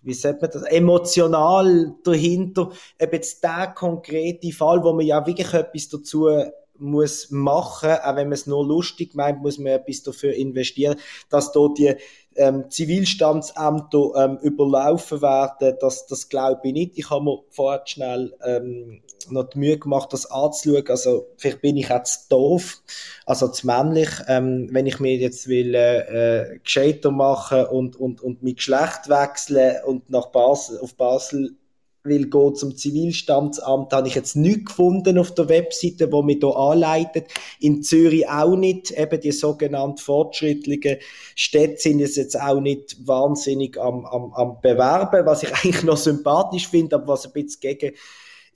wie 0.05 0.13
sagt 0.13 0.41
man 0.41 0.51
das, 0.51 0.63
emotional 0.63 1.95
dahinter. 2.03 2.71
Ob 3.01 3.13
jetzt 3.13 3.43
der 3.43 3.73
konkrete 3.75 4.51
Fall, 4.51 4.83
wo 4.83 4.93
man 4.93 5.05
ja 5.05 5.25
wirklich 5.25 5.53
etwas 5.53 5.89
dazu 5.89 6.29
muss 6.77 7.31
machen, 7.31 7.91
auch 7.91 8.15
wenn 8.15 8.27
man 8.27 8.33
es 8.33 8.47
nur 8.47 8.65
lustig 8.65 9.15
meint, 9.15 9.41
muss 9.41 9.57
man 9.57 9.73
etwas 9.73 10.03
dafür 10.03 10.33
investieren, 10.33 10.97
dass 11.29 11.51
dort 11.51 11.77
die 11.77 11.95
ähm, 12.35 12.69
Zivilstandsämter 12.69 14.11
ähm, 14.17 14.37
überlaufen 14.41 15.21
werden, 15.21 15.77
das, 15.79 16.05
das 16.07 16.29
glaube 16.29 16.61
ich 16.63 16.73
nicht. 16.73 16.97
Ich 16.97 17.09
habe 17.09 17.23
mir 17.23 17.39
vorher 17.49 17.81
schnell 17.85 18.33
ähm, 18.43 19.01
noch 19.29 19.49
die 19.49 19.59
Mühe 19.59 19.77
gemacht, 19.77 20.11
das 20.13 20.29
anzuschauen. 20.29 20.87
Also 20.89 21.27
vielleicht 21.37 21.61
bin 21.61 21.77
ich 21.77 21.89
jetzt 21.89 22.31
doof, 22.31 22.81
also 23.25 23.47
zu 23.47 23.65
männlich. 23.67 24.09
Ähm, 24.27 24.69
wenn 24.71 24.85
ich 24.85 24.99
mir 24.99 25.15
jetzt 25.15 25.47
will 25.47 25.73
äh, 25.75 26.59
gescheiter 26.63 27.11
machen 27.11 27.65
und, 27.65 27.95
und, 27.95 28.21
und 28.21 28.43
mein 28.43 28.55
Geschlecht 28.55 29.09
wechseln 29.09 29.77
und 29.85 30.09
nach 30.09 30.27
Basel, 30.27 30.79
auf 30.79 30.95
Basel 30.95 31.55
will 32.05 32.29
gehen 32.29 32.55
zum 32.55 32.75
Zivilstandsamt, 32.75 33.91
habe 33.93 34.07
ich 34.07 34.15
jetzt 34.15 34.35
nichts 34.35 34.65
gefunden 34.65 35.17
auf 35.17 35.33
der 35.33 35.49
Webseite, 35.49 36.11
wo 36.11 36.21
mich 36.21 36.37
hier 36.39 36.55
anleitet. 36.55 37.27
In 37.59 37.83
Zürich 37.83 38.27
auch 38.27 38.55
nicht. 38.55 38.91
Eben 38.91 39.19
die 39.19 39.31
sogenannten 39.31 39.97
fortschrittlichen 39.97 40.97
Städte 41.35 41.81
sind 41.81 42.01
es 42.01 42.15
jetzt 42.15 42.39
auch 42.39 42.59
nicht 42.59 43.07
wahnsinnig 43.07 43.79
am, 43.79 44.05
am, 44.05 44.33
am 44.33 44.61
Bewerben, 44.61 45.25
was 45.25 45.43
ich 45.43 45.53
eigentlich 45.53 45.83
noch 45.83 45.97
sympathisch 45.97 46.67
finde, 46.67 46.95
aber 46.95 47.09
was 47.09 47.25
ein 47.25 47.33
bisschen 47.33 47.59
gegen 47.61 47.91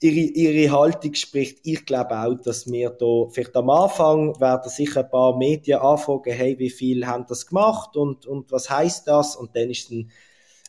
ihre, 0.00 0.14
ihre 0.14 0.72
Haltung 0.72 1.14
spricht. 1.14 1.58
Ich 1.64 1.84
glaube 1.84 2.18
auch, 2.18 2.34
dass 2.34 2.70
wir 2.70 2.90
da 2.90 3.28
vielleicht 3.30 3.56
am 3.56 3.70
Anfang 3.70 4.40
werden 4.40 4.70
sicher 4.70 5.00
ein 5.00 5.10
paar 5.10 5.36
Medien 5.36 5.80
anfragen, 5.80 6.32
hey, 6.32 6.58
wie 6.58 6.70
viel 6.70 7.06
haben 7.06 7.26
das 7.28 7.46
gemacht 7.46 7.96
und, 7.96 8.26
und 8.26 8.50
was 8.50 8.70
heißt 8.70 9.06
das? 9.06 9.36
Und 9.36 9.54
dann 9.54 9.70
ist 9.70 9.90
dann 9.90 10.10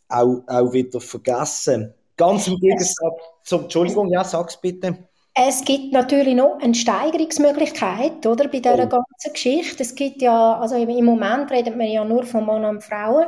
auch, 0.09 0.43
auch 0.47 0.73
wieder 0.73 0.99
vergessen. 0.99 1.93
Ganz 2.21 2.47
im 2.47 2.59
Gegensatz 2.59 2.95
zum, 3.43 3.63
Entschuldigung, 3.63 4.07
ja, 4.11 4.23
sag's 4.23 4.55
bitte. 4.55 4.95
Es 5.33 5.65
gibt 5.65 5.91
natürlich 5.91 6.35
noch 6.35 6.59
eine 6.61 6.75
Steigerungsmöglichkeit, 6.75 8.23
oder, 8.27 8.47
bei 8.47 8.59
dieser 8.59 8.83
oh. 8.83 8.89
ganzen 8.89 9.33
Geschichte. 9.33 9.81
Es 9.81 9.95
gibt 9.95 10.21
ja, 10.21 10.59
also 10.59 10.75
im 10.75 11.03
Moment 11.03 11.49
redet 11.49 11.75
man 11.75 11.87
ja 11.87 12.05
nur 12.05 12.23
von 12.23 12.45
Mann 12.45 12.63
und 12.63 12.83
Frauen, 12.83 13.25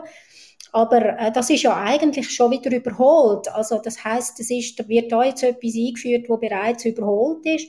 aber 0.74 1.18
äh, 1.18 1.32
das 1.32 1.50
ist 1.50 1.64
ja 1.64 1.76
eigentlich 1.76 2.30
schon 2.30 2.52
wieder 2.52 2.70
überholt. 2.72 3.48
Also 3.52 3.80
das 3.84 4.04
heißt, 4.04 4.40
es 4.40 4.52
ist, 4.52 4.80
da 4.80 4.88
wird 4.88 5.12
da 5.12 5.24
jetzt 5.24 5.42
etwas 5.42 5.74
eingeführt, 5.76 6.30
wo 6.30 6.38
bereits 6.38 6.86
überholt 6.86 7.44
ist 7.48 7.68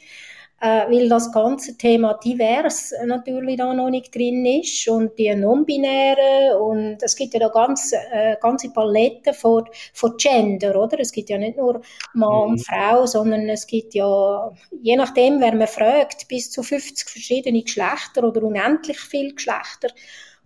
äh, 0.61 0.89
weil 0.89 1.09
das 1.09 1.31
ganze 1.33 1.77
Thema 1.77 2.15
divers 2.15 2.95
natürlich 3.05 3.57
da 3.57 3.75
noch 3.75 3.91
nicht 3.91 4.15
drin 4.15 4.47
ist 4.47 4.89
und 4.89 5.19
die 5.19 5.35
non-binären 5.35 6.57
und 6.61 7.03
es 7.03 7.17
gibt 7.17 7.35
ja 7.35 7.41
da 7.41 7.49
ganz, 7.49 7.93
äh, 7.93 8.37
ganze 8.41 8.71
Palette 8.71 9.35
von, 9.35 9.65
von 9.93 10.17
Gender, 10.17 10.81
oder? 10.81 11.01
Es 11.01 11.13
gibt 11.13 11.31
ja 11.31 11.39
nicht 11.39 11.59
nur 11.59 11.83
Mann 12.15 12.31
mhm. 12.31 12.51
und 12.53 12.67
Frau, 12.67 13.07
sondern 13.07 13.49
es 13.49 13.67
gibt 13.67 13.95
ja, 13.95 14.53
je 14.81 14.97
nachdem, 14.97 15.41
wer 15.41 15.55
man 15.55 15.69
fragt, 15.69 16.29
bis 16.29 16.51
zu 16.51 16.63
50 16.63 17.09
verschiedene 17.09 17.63
Geschlechter 17.63 18.25
oder 18.25 18.43
unendlich 18.43 19.01
viele 19.01 19.35
Geschlechter. 19.35 19.89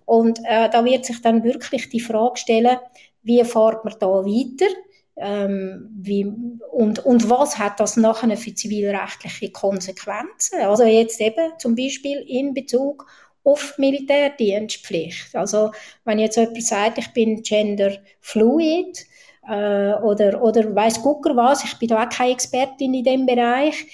Und 0.05 0.41
äh, 0.45 0.71
da 0.71 0.85
wird 0.85 1.05
sich 1.05 1.21
dann 1.21 1.45
wirklich 1.45 1.91
die 1.91 2.01
Frage 2.01 2.39
stellen, 2.39 2.79
wie 3.23 3.45
fährt 3.45 3.85
man 3.85 3.95
da 4.01 4.07
weiter? 4.07 4.73
Ähm, 5.21 5.91
wie, 5.97 6.33
und, 6.71 7.05
und 7.05 7.29
was 7.29 7.59
hat 7.59 7.81
das 7.81 7.97
nachher 7.97 8.37
für 8.37 8.55
zivilrechtliche 8.55 9.51
Konsequenzen? 9.51 10.61
Also 10.61 10.85
jetzt 10.85 11.21
eben 11.21 11.53
zum 11.59 11.75
Beispiel 11.75 12.19
in 12.27 12.55
Bezug 12.55 13.07
auf 13.45 13.75
Militärdienstpflicht. 13.79 15.35
Also 15.35 15.73
wenn 16.05 16.19
jetzt 16.19 16.37
jemand 16.37 16.63
sagt, 16.63 16.99
ich 16.99 17.13
bin 17.13 17.43
genderfluid 17.43 19.07
äh, 19.49 19.95
oder, 19.95 20.43
oder 20.43 20.75
weiß 20.75 21.03
Gucker 21.03 21.35
was, 21.35 21.65
ich 21.65 21.79
bin 21.79 21.89
da 21.89 22.05
auch 22.05 22.09
keine 22.09 22.33
Expertin 22.33 22.95
in 22.95 23.05
dem 23.05 23.27
Bereich, 23.27 23.87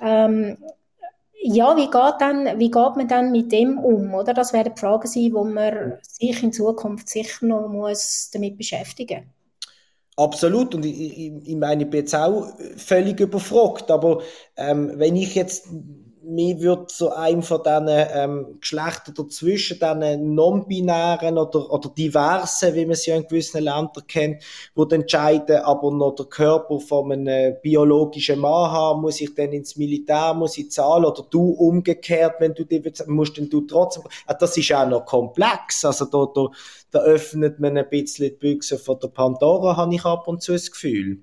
ähm, 0.00 0.58
ja, 1.40 1.76
wie 1.76 1.86
geht, 1.86 2.14
dann, 2.20 2.58
wie 2.58 2.70
geht 2.70 2.96
man 2.96 3.08
dann 3.08 3.32
mit 3.32 3.52
dem 3.52 3.78
um? 3.78 4.12
Oder? 4.14 4.34
Das 4.34 4.52
werden 4.52 4.76
Fragen 4.76 5.06
sein, 5.06 5.32
wo 5.32 5.44
man 5.44 5.98
sich 6.02 6.42
in 6.42 6.52
Zukunft 6.52 7.08
sicher 7.08 7.46
noch 7.46 7.68
muss 7.68 8.30
damit 8.32 8.58
beschäftigen 8.58 9.24
muss. 9.24 9.37
Absolut, 10.18 10.74
und 10.74 10.84
ich, 10.84 11.00
ich, 11.46 11.54
meine, 11.56 11.84
ich 11.84 11.90
bin 11.90 12.00
jetzt 12.00 12.14
auch 12.14 12.48
völlig 12.76 13.20
überfragt, 13.20 13.88
aber 13.92 14.20
ähm, 14.56 14.90
wenn 14.96 15.14
ich 15.14 15.36
jetzt 15.36 15.68
mir 16.28 16.60
wird 16.60 16.90
so 16.90 17.10
einem 17.10 17.42
von 17.42 17.62
diesen 17.62 17.88
ähm, 17.88 18.58
Geschlechtern 18.60 19.14
dazwischen, 19.14 19.78
diesen 19.78 20.34
non-binären 20.34 21.38
oder, 21.38 21.70
oder 21.72 21.88
diversen, 21.88 22.74
wie 22.74 22.84
man 22.84 22.96
sie 22.96 23.10
ja 23.10 23.16
in 23.16 23.26
gewissen 23.26 23.64
Ländern 23.64 24.06
kennt, 24.06 24.42
wo 24.74 24.84
entscheiden, 24.84 25.56
aber 25.56 25.90
noch 25.90 26.14
der 26.14 26.26
Körper 26.26 26.80
von 26.80 27.10
einem 27.12 27.56
biologischen 27.62 28.40
Mann 28.40 28.70
haben, 28.70 29.00
muss. 29.00 29.20
Ich 29.20 29.34
dann 29.34 29.52
ins 29.52 29.76
Militär, 29.76 30.34
muss 30.34 30.58
ich 30.58 30.70
zahlen, 30.70 31.04
oder 31.04 31.24
du 31.30 31.50
umgekehrt, 31.50 32.36
wenn 32.40 32.54
du 32.54 32.64
die 32.64 32.82
musst, 33.06 33.38
dann 33.38 33.48
du 33.48 33.62
trotzdem, 33.62 34.04
ah, 34.26 34.34
das 34.34 34.56
ist 34.56 34.72
auch 34.72 34.88
noch 34.88 35.06
komplex, 35.06 35.84
also 35.84 36.04
da, 36.04 36.26
da, 36.34 36.48
da 36.90 36.98
öffnet 37.00 37.58
man 37.58 37.76
ein 37.76 37.88
bisschen 37.88 38.30
die 38.30 38.36
Büchse 38.36 38.78
von 38.78 38.98
der 39.00 39.08
Pandora, 39.08 39.76
habe 39.76 39.94
ich 39.94 40.04
ab 40.04 40.28
und 40.28 40.42
zu 40.42 40.52
das 40.52 40.70
Gefühl. 40.70 41.22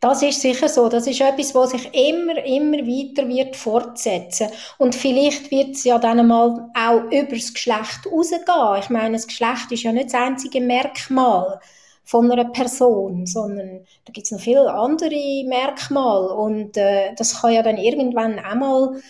Das 0.00 0.22
ist 0.22 0.40
sicher 0.40 0.68
so. 0.68 0.88
Das 0.88 1.06
ist 1.06 1.20
etwas, 1.20 1.54
was 1.54 1.70
sich 1.70 1.86
immer, 1.94 2.44
immer 2.44 2.78
weiter 2.78 3.28
wird 3.28 3.56
fortsetzen. 3.56 4.48
Und 4.78 4.94
vielleicht 4.94 5.50
wird 5.50 5.70
es 5.70 5.84
ja 5.84 5.98
dann 5.98 6.26
mal 6.26 6.70
auch 6.74 7.04
über 7.10 7.34
das 7.36 7.54
Geschlecht 7.54 8.06
rausgehen. 8.10 8.80
Ich 8.80 8.90
meine, 8.90 9.12
das 9.12 9.26
Geschlecht 9.26 9.70
ist 9.70 9.82
ja 9.82 9.92
nicht 9.92 10.06
das 10.06 10.20
einzige 10.20 10.60
Merkmal 10.60 11.60
von 12.04 12.30
einer 12.30 12.46
Person, 12.46 13.26
sondern 13.26 13.86
da 14.04 14.12
gibt 14.12 14.26
es 14.26 14.32
noch 14.32 14.40
viele 14.40 14.72
andere 14.72 15.44
Merkmale. 15.46 16.34
Und 16.34 16.76
äh, 16.76 17.14
das 17.16 17.40
kann 17.40 17.52
ja 17.52 17.62
dann 17.62 17.78
irgendwann 17.78 18.38
einmal 18.38 19.00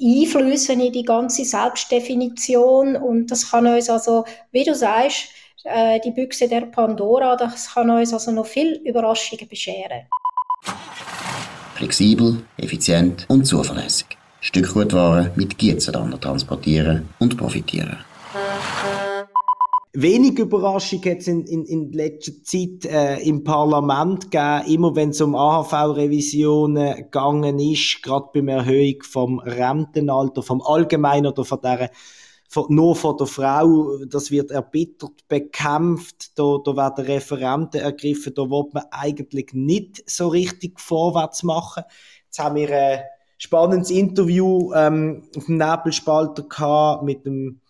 einflüssen 0.00 0.80
in 0.80 0.92
die 0.92 1.04
ganze 1.04 1.44
Selbstdefinition. 1.44 2.96
Und 2.96 3.30
das 3.30 3.50
kann 3.50 3.66
uns 3.66 3.88
also, 3.88 4.24
wie 4.50 4.64
du 4.64 4.74
sagst, 4.74 5.28
äh, 5.64 6.00
die 6.00 6.10
Büchse 6.10 6.48
der 6.48 6.62
Pandora, 6.62 7.36
das 7.36 7.74
kann 7.74 7.90
uns 7.90 8.12
also 8.12 8.30
noch 8.30 8.46
viel 8.46 8.80
Überraschungen 8.84 9.48
bescheren. 9.48 10.06
Flexibel, 11.74 12.42
effizient 12.58 13.26
und 13.28 13.44
zuverlässig. 13.44 14.06
Stückgutware 14.40 15.32
mit 15.36 15.56
Gietzenlander 15.58 16.20
transportieren 16.20 17.08
und 17.18 17.36
profitieren. 17.36 17.98
Wenig 19.94 20.38
Überraschung 20.38 21.04
hat 21.04 21.18
es 21.18 21.28
in, 21.28 21.44
in, 21.44 21.66
in 21.66 21.92
letzter 21.92 22.32
Zeit 22.42 22.86
äh, 22.86 23.18
im 23.18 23.44
Parlament 23.44 24.30
gegeben, 24.30 24.64
immer 24.66 24.96
wenn 24.96 25.10
es 25.10 25.20
um 25.20 25.34
AHV-Revisionen 25.34 26.96
gegangen 26.96 27.58
ist, 27.58 28.02
gerade 28.02 28.28
beim 28.32 28.48
Erhöhung 28.48 29.02
vom 29.02 29.38
Rentenalter, 29.38 30.42
vom 30.42 30.62
Allgemeinen 30.62 31.26
oder 31.26 31.44
von 31.44 31.60
der 31.60 31.90
nur 32.68 32.94
von 32.94 33.16
der 33.16 33.26
Frau, 33.26 33.96
das 34.06 34.30
wird 34.30 34.50
erbittert 34.50 35.26
bekämpft, 35.28 36.38
da, 36.38 36.58
da 36.64 36.76
werden 36.76 37.04
Referenten 37.06 37.80
ergriffen, 37.80 38.34
da 38.34 38.42
wird 38.42 38.74
man 38.74 38.84
eigentlich 38.90 39.52
nicht 39.52 40.08
so 40.08 40.28
richtig 40.28 40.78
vorwärts 40.78 41.42
machen. 41.42 41.84
Jetzt 42.26 42.38
haben 42.38 42.56
wir 42.56 42.70
ein 42.70 43.00
spannendes 43.38 43.90
Interview 43.90 44.72
ähm, 44.74 45.22
auf 45.36 45.46
dem 45.46 45.56
Nebelspalter 45.56 46.42
gehabt 46.44 47.02
mit 47.04 47.26
dem 47.26 47.61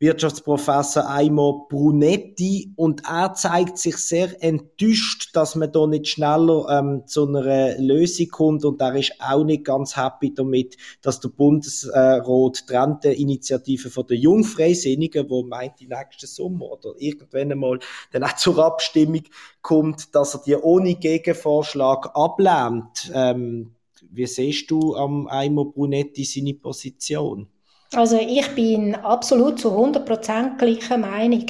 Wirtschaftsprofessor 0.00 1.08
Aimo 1.10 1.66
Brunetti 1.68 2.72
und 2.76 3.02
er 3.04 3.34
zeigt 3.34 3.78
sich 3.78 3.96
sehr 3.96 4.42
enttäuscht, 4.44 5.30
dass 5.34 5.56
man 5.56 5.72
da 5.72 5.88
nicht 5.88 6.06
schneller 6.06 6.68
ähm, 6.70 7.02
zu 7.06 7.26
einer 7.26 7.76
Lösung 7.78 8.28
kommt 8.28 8.64
und 8.64 8.80
er 8.80 8.94
ist 8.94 9.14
auch 9.18 9.42
nicht 9.42 9.64
ganz 9.64 9.96
happy 9.96 10.32
damit, 10.32 10.76
dass 11.02 11.18
der 11.18 11.30
Bundesrat 11.30 12.24
die 12.26 12.72
Renteninitiative 12.72 13.90
von 13.90 14.06
der 14.06 14.18
Jungfreisinnigen, 14.18 15.28
wo 15.28 15.42
meint 15.42 15.80
die 15.80 15.88
nächsten 15.88 16.28
Sommer 16.28 16.66
oder 16.66 16.94
irgendwann 16.98 17.50
einmal 17.50 17.80
dann 18.12 18.22
auch 18.22 18.36
zur 18.36 18.64
Abstimmung 18.64 19.22
kommt, 19.62 20.14
dass 20.14 20.34
er 20.34 20.42
die 20.46 20.56
ohne 20.56 20.94
Gegenvorschlag 20.94 22.10
ablehnt. 22.14 23.10
Ähm, 23.12 23.74
wie 24.10 24.26
siehst 24.26 24.70
du 24.70 24.94
am 24.94 25.26
Aimo 25.26 25.64
Brunetti 25.64 26.24
seine 26.24 26.54
Position? 26.54 27.48
Also 27.94 28.18
ich 28.18 28.54
bin 28.54 28.94
absolut 28.94 29.60
zu 29.60 29.70
100% 29.70 30.58
gleicher 30.58 30.98
Meinung. 30.98 31.46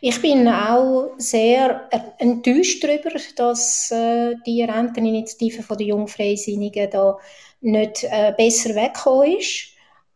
Ich 0.00 0.22
bin 0.22 0.46
auch 0.48 1.10
sehr 1.18 1.88
enttäuscht 2.18 2.82
darüber, 2.84 3.10
dass 3.36 3.90
äh, 3.90 4.34
die 4.46 4.62
Renteninitiative 4.62 5.62
von 5.62 5.76
der 5.76 5.88
Jungfreisinnigen 5.88 6.90
da 6.90 7.18
nicht 7.60 8.04
äh, 8.04 8.32
besser 8.36 8.74
weggekommen 8.76 9.38
ist. 9.38 9.70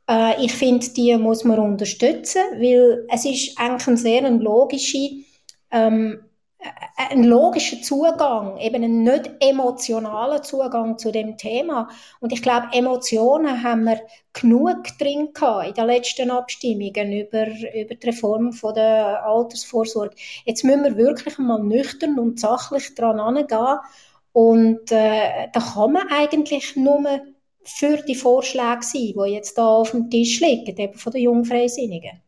Äh, 0.08 0.44
ich 0.44 0.52
finde, 0.52 0.88
die 0.90 1.16
muss 1.16 1.44
man 1.44 1.58
unterstützen, 1.58 2.42
weil 2.56 3.06
es 3.10 3.24
ist 3.24 3.58
eigentlich 3.58 3.88
eine 3.88 3.96
sehr 3.96 4.30
logische 4.30 5.10
ähm, 5.72 6.23
ein 6.96 7.24
logischer 7.24 7.82
Zugang, 7.82 8.58
eben 8.58 8.82
ein 8.82 9.02
nicht 9.02 9.30
emotionaler 9.40 10.42
Zugang 10.42 10.98
zu 10.98 11.12
dem 11.12 11.36
Thema. 11.36 11.88
Und 12.20 12.32
ich 12.32 12.42
glaube, 12.42 12.68
Emotionen 12.72 13.62
haben 13.62 13.84
wir 13.84 14.00
genug 14.32 14.84
drin 14.98 15.30
gehabt 15.32 15.68
in 15.68 15.74
den 15.74 15.86
letzten 15.86 16.30
Abstimmungen 16.30 17.12
über, 17.12 17.46
über 17.46 17.94
die 17.94 18.06
Reform 18.06 18.52
von 18.52 18.74
der 18.74 19.24
Altersvorsorge. 19.24 20.16
Jetzt 20.44 20.64
müssen 20.64 20.84
wir 20.84 20.96
wirklich 20.96 21.38
mal 21.38 21.62
nüchtern 21.62 22.18
und 22.18 22.40
sachlich 22.40 22.94
dran 22.94 23.20
angehen. 23.20 23.78
Und 24.32 24.90
äh, 24.90 25.48
da 25.52 25.60
kann 25.60 25.92
man 25.92 26.08
eigentlich 26.08 26.76
nur 26.76 27.20
für 27.64 27.98
die 27.98 28.14
Vorschläge 28.14 28.82
sein, 28.82 29.14
die 29.16 29.32
jetzt 29.32 29.56
da 29.58 29.66
auf 29.66 29.92
dem 29.92 30.10
Tisch 30.10 30.40
liegen, 30.40 30.76
eben 30.76 30.98
von 30.98 31.12
den 31.12 31.22
Jungfreisinnigen 31.22 32.23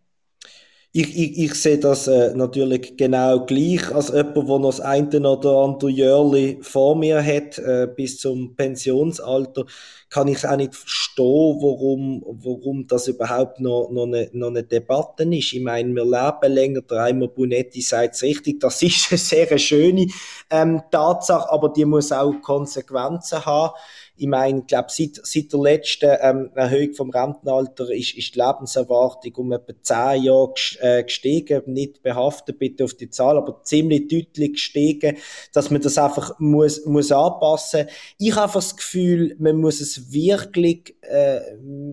ich, 0.97 1.15
ich, 1.15 1.39
ich 1.39 1.55
sehe 1.55 1.77
das 1.77 2.09
äh, 2.09 2.33
natürlich 2.35 2.97
genau 2.97 3.45
gleich 3.45 3.95
als 3.95 4.09
jemand, 4.09 4.37
der 4.37 4.59
noch 4.59 4.71
das 4.71 4.81
eine 4.81 5.29
oder 5.29 5.51
andere 5.51 5.91
Jörli 5.91 6.59
vor 6.63 6.97
mir 6.97 7.23
hat, 7.23 7.59
äh, 7.59 7.87
bis 7.95 8.19
zum 8.19 8.57
Pensionsalter, 8.57 9.67
kann 10.09 10.29
ich 10.29 10.47
auch 10.49 10.57
nicht 10.57 10.75
verstehen, 10.75 11.59
warum, 11.61 12.25
warum 12.27 12.87
das 12.87 13.09
überhaupt 13.09 13.61
noch, 13.61 13.91
noch, 13.91 14.05
eine, 14.05 14.31
noch 14.33 14.49
eine 14.49 14.63
Debatte 14.63 15.25
ist. 15.25 15.53
Ich 15.53 15.61
meine, 15.61 15.93
wir 15.95 16.05
leben 16.05 16.55
länger, 16.55 16.81
der 16.81 17.03
Eimer 17.03 17.29
Bunetti 17.29 17.83
sagt 17.83 18.15
es 18.15 18.23
richtig, 18.23 18.61
das 18.61 18.81
ist 18.83 19.11
eine 19.11 19.19
sehr 19.19 19.59
schöne 19.59 20.07
ähm, 20.49 20.81
Tatsache, 20.91 21.53
aber 21.53 21.69
die 21.71 21.85
muss 21.85 22.11
auch 22.11 22.41
Konsequenzen 22.41 23.45
haben. 23.45 23.75
Ich 24.18 24.26
meine, 24.26 24.61
ich 24.61 24.66
glaube, 24.66 24.88
seit, 24.90 25.20
seit 25.22 25.52
der 25.52 25.61
letzten 25.61 26.16
ähm, 26.20 26.50
Erhöhung 26.55 26.94
vom 26.94 27.11
Rentenalter 27.11 27.90
ist, 27.90 28.16
ist 28.16 28.35
die 28.35 28.40
Lebenserwartung 28.40 29.35
um 29.37 29.52
etwa 29.52 29.72
zehn 29.83 30.22
Jahre 30.22 30.55
äh, 30.81 31.02
gestiegen. 31.02 31.62
Nicht 31.66 32.02
behaftet 32.02 32.59
bitte 32.59 32.85
auf 32.85 32.94
die 32.94 33.11
Zahl, 33.11 33.37
aber 33.37 33.62
ziemlich 33.62 34.09
deutlich 34.09 34.52
gestiegen, 34.55 35.16
dass 35.52 35.70
man 35.70 35.83
das 35.83 35.98
einfach 35.98 36.38
muss, 36.38 36.87
muss 36.87 37.12
anpassen. 37.12 37.88
Ich 38.18 38.35
habe 38.35 38.52
das 38.52 38.76
Gefühl, 38.76 39.37
man 39.38 39.57
muss 39.57 39.81
es 39.81 40.12
wirklich 40.12 40.94
äh, 41.09 41.40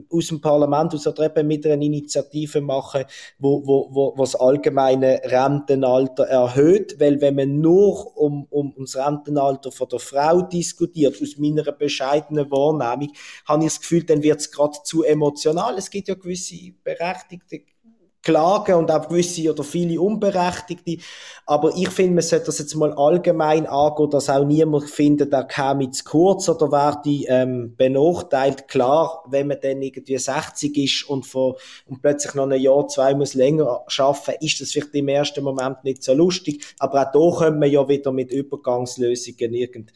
aus 0.10 0.28
dem 0.28 0.42
Parlament, 0.42 0.94
aus 0.94 1.04
der 1.04 1.26
eben 1.26 1.48
mit 1.48 1.66
einer 1.66 1.82
Initiative 1.82 2.62
machen, 2.62 3.06
wo, 3.40 3.66
wo, 3.66 3.90
wo, 3.92 4.14
wo 4.16 4.22
das 4.22 4.36
allgemeine 4.36 5.22
Rentenalter 5.24 6.26
erhöht, 6.26 7.00
weil 7.00 7.22
wenn 7.22 7.36
man 7.36 7.60
nur 7.60 8.16
um, 8.18 8.46
um, 8.50 8.74
um 8.74 8.86
das 8.86 8.96
Rentenalter 8.96 9.72
von 9.72 9.88
der 9.90 10.00
Frau 10.00 10.42
diskutiert, 10.42 11.22
aus 11.22 11.38
meiner 11.38 11.64
Bescheid 11.72 12.04
bescheidenen 12.14 12.52
Wahrnehmung, 12.52 13.14
habe 13.46 13.64
ich 13.64 13.70
das 13.70 13.82
Gefühl, 13.82 14.04
dann 14.04 14.24
wird 14.24 14.40
es 14.40 14.52
gerade 14.52 14.78
zu 14.84 15.04
emotional. 15.04 15.78
Es 15.78 15.90
gibt 15.90 16.08
ja 16.08 16.16
gewisse 16.16 16.74
berechtigte 16.84 17.62
Klagen 18.24 18.76
und 18.76 18.90
auch 18.90 19.08
gewisse 19.10 19.52
oder 19.52 19.64
viele 19.64 20.00
Unberechtigte. 20.00 20.98
Aber 21.46 21.74
ich 21.76 21.90
finde, 21.90 22.16
man 22.16 22.24
sollte 22.24 22.46
das 22.46 22.60
jetzt 22.60 22.74
mal 22.76 22.94
allgemein 22.94 23.68
angehen, 23.68 24.10
dass 24.10 24.30
auch 24.30 24.46
niemand 24.46 24.90
findet, 24.90 25.34
der 25.34 25.44
käme 25.44 25.92
zu 25.92 26.06
kurz 26.06 26.48
oder 26.48 26.72
werde 26.72 27.26
ähm, 27.28 27.76
benachteilt. 27.76 28.70
Klar, 28.70 29.24
wenn 29.28 29.48
man 29.48 29.58
dann 29.62 29.82
irgendwie 29.82 30.18
60 30.18 30.78
ist 30.78 31.10
und, 31.10 31.26
von, 31.26 31.56
und 31.86 32.02
plötzlich 32.02 32.34
noch 32.34 32.50
ein 32.50 32.60
Jahr, 32.60 32.88
zwei 32.88 33.14
muss 33.14 33.34
länger 33.34 33.86
arbeiten, 33.98 34.44
ist 34.44 34.62
das 34.62 34.72
vielleicht 34.72 34.96
im 34.96 35.10
ersten 35.10 35.44
Moment 35.44 35.84
nicht 35.84 36.02
so 36.02 36.14
lustig. 36.14 36.64
Aber 36.80 37.02
auch 37.02 37.12
da 37.12 37.38
können 37.40 37.60
wir 37.60 37.68
ja 37.68 37.88
wieder 37.90 38.14
mit 38.14 38.32
Übergangslösungen 38.32 39.54
irgendwie 39.54 39.94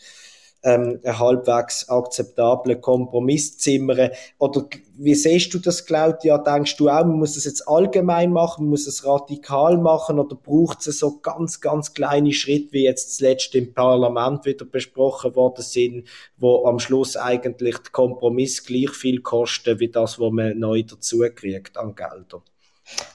ähm, 0.67 0.99
einen 1.01 1.19
halbwegs 1.19 1.87
akzeptablen 1.87 2.81
Kompromiss 2.81 3.57
zimmern. 3.57 4.09
Oder 4.37 4.65
wie 4.97 5.15
siehst 5.15 5.53
du 5.53 5.59
das, 5.59 5.85
Claudia? 5.85 6.37
Denkst 6.37 6.75
du 6.75 6.89
auch, 6.89 7.05
man 7.05 7.19
muss 7.19 7.35
das 7.35 7.45
jetzt 7.45 7.65
allgemein 7.69 8.33
machen, 8.33 8.65
man 8.65 8.71
muss 8.71 8.85
es 8.85 9.05
radikal 9.05 9.77
machen 9.77 10.19
oder 10.19 10.35
braucht 10.35 10.85
es 10.85 10.99
so 10.99 11.19
ganz, 11.19 11.61
ganz 11.61 11.93
kleine 11.93 12.33
Schritte, 12.33 12.73
wie 12.73 12.83
jetzt 12.83 13.15
zuletzt 13.15 13.55
im 13.55 13.73
Parlament 13.73 14.45
wieder 14.45 14.65
besprochen 14.65 15.35
worden 15.35 15.63
sind, 15.63 16.07
wo 16.35 16.65
am 16.65 16.79
Schluss 16.79 17.15
eigentlich 17.15 17.77
der 17.77 17.91
Kompromiss 17.93 18.65
gleich 18.65 18.89
viel 18.89 19.21
kosten 19.21 19.79
wie 19.79 19.87
das, 19.87 20.19
was 20.19 20.31
man 20.33 20.59
neu 20.59 20.83
dazu 20.83 21.23
kriegt 21.33 21.77
an 21.77 21.95
Geldern? 21.95 22.41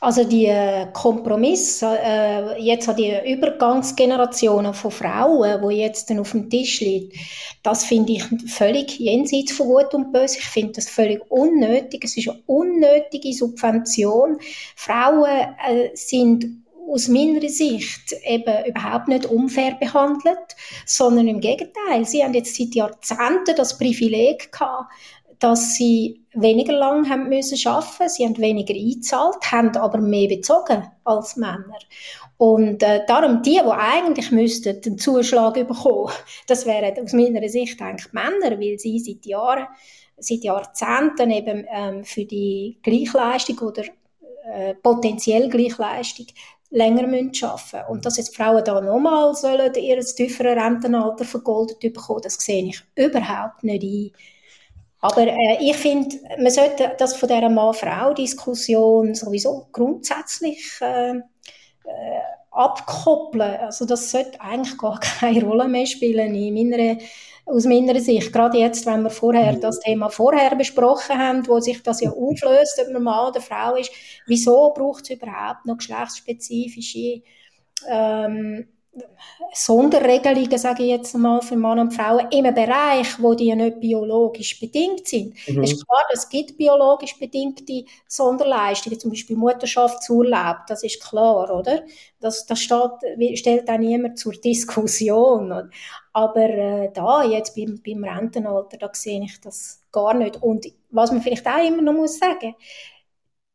Also 0.01 0.25
die 0.25 0.47
äh, 0.47 0.89
Kompromiss, 0.93 1.83
äh, 1.83 2.61
jetzt 2.61 2.89
an 2.89 2.97
die 2.97 3.15
Übergangsgenerationen 3.25 4.75
von 4.75 4.91
Frauen, 4.91 5.63
wo 5.63 5.71
jetzt 5.71 6.11
dann 6.11 6.19
auf 6.19 6.33
dem 6.33 6.51
Tisch 6.51 6.81
liegt, 6.81 7.17
das 7.63 7.85
finde 7.85 8.13
ich 8.13 8.25
völlig 8.51 8.99
jenseits 8.99 9.53
von 9.53 9.69
Gut 9.69 9.95
und 9.95 10.13
Böse. 10.13 10.39
Ich 10.39 10.45
finde 10.45 10.73
das 10.73 10.89
völlig 10.89 11.23
unnötig. 11.31 12.05
Es 12.05 12.17
ist 12.17 12.29
eine 12.29 12.43
unnötige 12.47 13.33
Subvention. 13.33 14.39
Frauen 14.77 15.55
äh, 15.67 15.91
sind 15.95 16.63
aus 16.91 17.09
meiner 17.09 17.49
Sicht 17.49 18.13
eben 18.25 18.67
überhaupt 18.67 19.09
nicht 19.09 19.27
unfair 19.27 19.75
behandelt, 19.81 20.57
sondern 20.85 21.29
im 21.29 21.41
Gegenteil. 21.41 22.05
Sie 22.05 22.23
haben 22.23 22.35
jetzt 22.35 22.57
seit 22.57 22.75
Jahrzehnten 22.75 23.57
das 23.57 23.79
Privileg 23.79 24.53
gehabt, 24.53 24.93
dass 25.43 25.75
sie 25.75 26.25
weniger 26.35 26.73
lang 26.73 27.09
haben 27.11 27.29
müssen 27.29 27.59
arbeiten, 27.67 28.09
sie 28.09 28.25
haben 28.25 28.39
weniger 28.39 28.75
eingezahlt, 28.75 29.39
haben 29.51 29.77
aber 29.77 29.99
mehr 29.99 30.29
bezogen 30.29 30.89
als 31.03 31.37
Männer. 31.37 31.79
Und 32.37 32.83
äh, 32.83 33.05
darum, 33.09 33.43
die, 33.43 33.61
die 33.63 33.71
eigentlich 33.71 34.31
müssten 34.31 34.81
den 34.81 34.99
Zuschlag 34.99 35.55
bekommen, 35.55 36.13
das 36.47 36.65
wären 36.65 36.97
aus 37.05 37.13
meiner 37.13 37.49
Sicht 37.49 37.83
eigentlich 37.83 38.13
Männer, 38.13 38.59
weil 38.61 38.79
sie 38.79 39.01
seit 39.01 39.27
Jahren, 39.27 39.67
seit 40.17 40.45
Jahrzehnten 40.45 41.31
eben 41.33 41.67
ähm, 41.69 42.05
für 42.05 42.25
die 42.25 42.79
Gleichleistung 42.83 43.59
oder 43.59 43.83
äh, 44.45 44.75
potenziell 44.75 45.49
Gleichleistung 45.49 46.27
länger 46.71 47.09
müssen 47.09 47.45
arbeiten 47.45 47.91
Und 47.91 48.07
dass 48.07 48.17
jetzt 48.17 48.37
Frauen 48.37 48.65
da 48.65 48.81
nochmal 48.81 49.35
sollen 49.35 49.75
ihr 49.75 50.01
tieferes 50.01 50.57
Rentenalter 50.57 51.25
vergoldet 51.25 51.81
bekommen, 51.81 52.21
das 52.23 52.35
sehe 52.35 52.65
ich 52.65 52.81
überhaupt 52.95 53.65
nicht 53.65 53.83
ein. 53.83 54.11
Aber 55.03 55.27
äh, 55.27 55.59
ich 55.61 55.77
finde, 55.77 56.17
man 56.39 56.51
sollte 56.51 56.95
das 56.97 57.17
von 57.17 57.29
dieser 57.29 57.49
Mann-Frau-Diskussion 57.49 59.15
sowieso 59.15 59.67
grundsätzlich 59.73 60.81
äh, 60.81 61.17
äh, 61.17 61.21
abkoppeln. 62.53 63.57
Also 63.57 63.85
das 63.85 64.11
sollte 64.11 64.41
eigentlich 64.41 64.79
gar 64.79 65.01
keine 65.21 65.45
Rolle 65.45 65.69
mehr 65.69 65.87
spielen 65.87 66.35
in 66.35 66.55
meiner 66.55 66.99
aus 67.45 67.65
meiner 67.65 67.99
Sicht. 67.99 68.33
Gerade 68.33 68.59
jetzt, 68.59 68.87
wenn 68.87 69.03
wir 69.03 69.11
vorher 69.11 69.55
mhm. 69.55 69.61
das 69.61 69.81
Thema 69.81 70.09
vorher 70.09 70.55
besprochen 70.55 71.19
haben, 71.19 71.49
wo 71.49 71.59
sich 71.59 71.83
das 71.83 72.01
ja 72.01 72.11
auflöst, 72.11 72.81
ob 72.81 72.93
man 72.93 73.03
Mann 73.03 73.31
oder 73.31 73.41
Frau 73.41 73.75
ist, 73.75 73.91
wieso 74.27 74.73
braucht 74.73 75.03
es 75.03 75.11
überhaupt 75.11 75.67
noch 75.67 75.79
geschlechtsspezifische 75.79 77.23
ähm, 77.89 78.69
Sonderregelungen, 79.55 80.59
sage 80.59 80.83
ich 80.83 80.91
jetzt 80.91 81.15
mal, 81.15 81.41
für 81.41 81.57
Männer 81.57 81.83
und 81.83 81.95
Frauen 81.95 82.27
im 82.31 82.55
Bereich, 82.55 83.21
wo 83.21 83.35
die 83.35 83.55
nicht 83.55 83.81
biologisch 83.81 84.59
bedingt 84.61 85.07
sind. 85.09 85.35
Mhm. 85.47 85.63
Es 85.63 85.73
ist 85.73 85.87
klar, 85.87 86.03
es 86.13 86.29
gibt 86.29 86.57
biologisch 86.57 87.19
bedingte 87.19 87.85
Sonderleistungen, 88.07 88.99
zum 88.99 89.11
Beispiel 89.11 89.37
Mutterschaftsurlaub, 89.37 90.67
das 90.69 90.83
ist 90.85 91.03
klar, 91.03 91.55
oder? 91.55 91.83
Das, 92.21 92.47
das 92.47 92.61
steht, 92.61 93.39
stellt 93.39 93.69
auch 93.69 93.79
niemand 93.79 94.19
zur 94.19 94.33
Diskussion. 94.33 95.71
Aber 96.13 96.49
äh, 96.49 96.91
da, 96.93 97.25
jetzt 97.25 97.57
beim, 97.57 97.81
beim 97.85 98.05
Rentenalter, 98.05 98.77
da 98.77 98.91
sehe 98.93 99.23
ich 99.23 99.41
das 99.41 99.83
gar 99.91 100.15
nicht. 100.15 100.43
Und 100.43 100.67
was 100.91 101.11
man 101.11 101.23
vielleicht 101.23 101.47
auch 101.47 101.65
immer 101.65 101.83
noch 101.83 101.95
muss 101.95 102.19
sagen, 102.19 102.55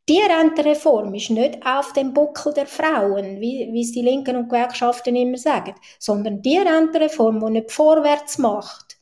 die 0.09 0.21
Rentenreform 0.21 1.13
ist 1.15 1.29
nicht 1.31 1.65
auf 1.65 1.91
dem 1.93 2.13
Buckel 2.13 2.53
der 2.53 2.65
Frauen, 2.65 3.41
wie, 3.41 3.69
wie 3.71 3.81
es 3.81 3.91
die 3.91 4.01
Linken 4.01 4.37
und 4.37 4.49
Gewerkschaften 4.49 5.15
immer 5.15 5.37
sagen, 5.37 5.75
sondern 5.99 6.41
die 6.41 6.57
Rentenreform, 6.57 7.39
die 7.45 7.51
nicht 7.51 7.71
vorwärts 7.71 8.37
macht, 8.37 8.97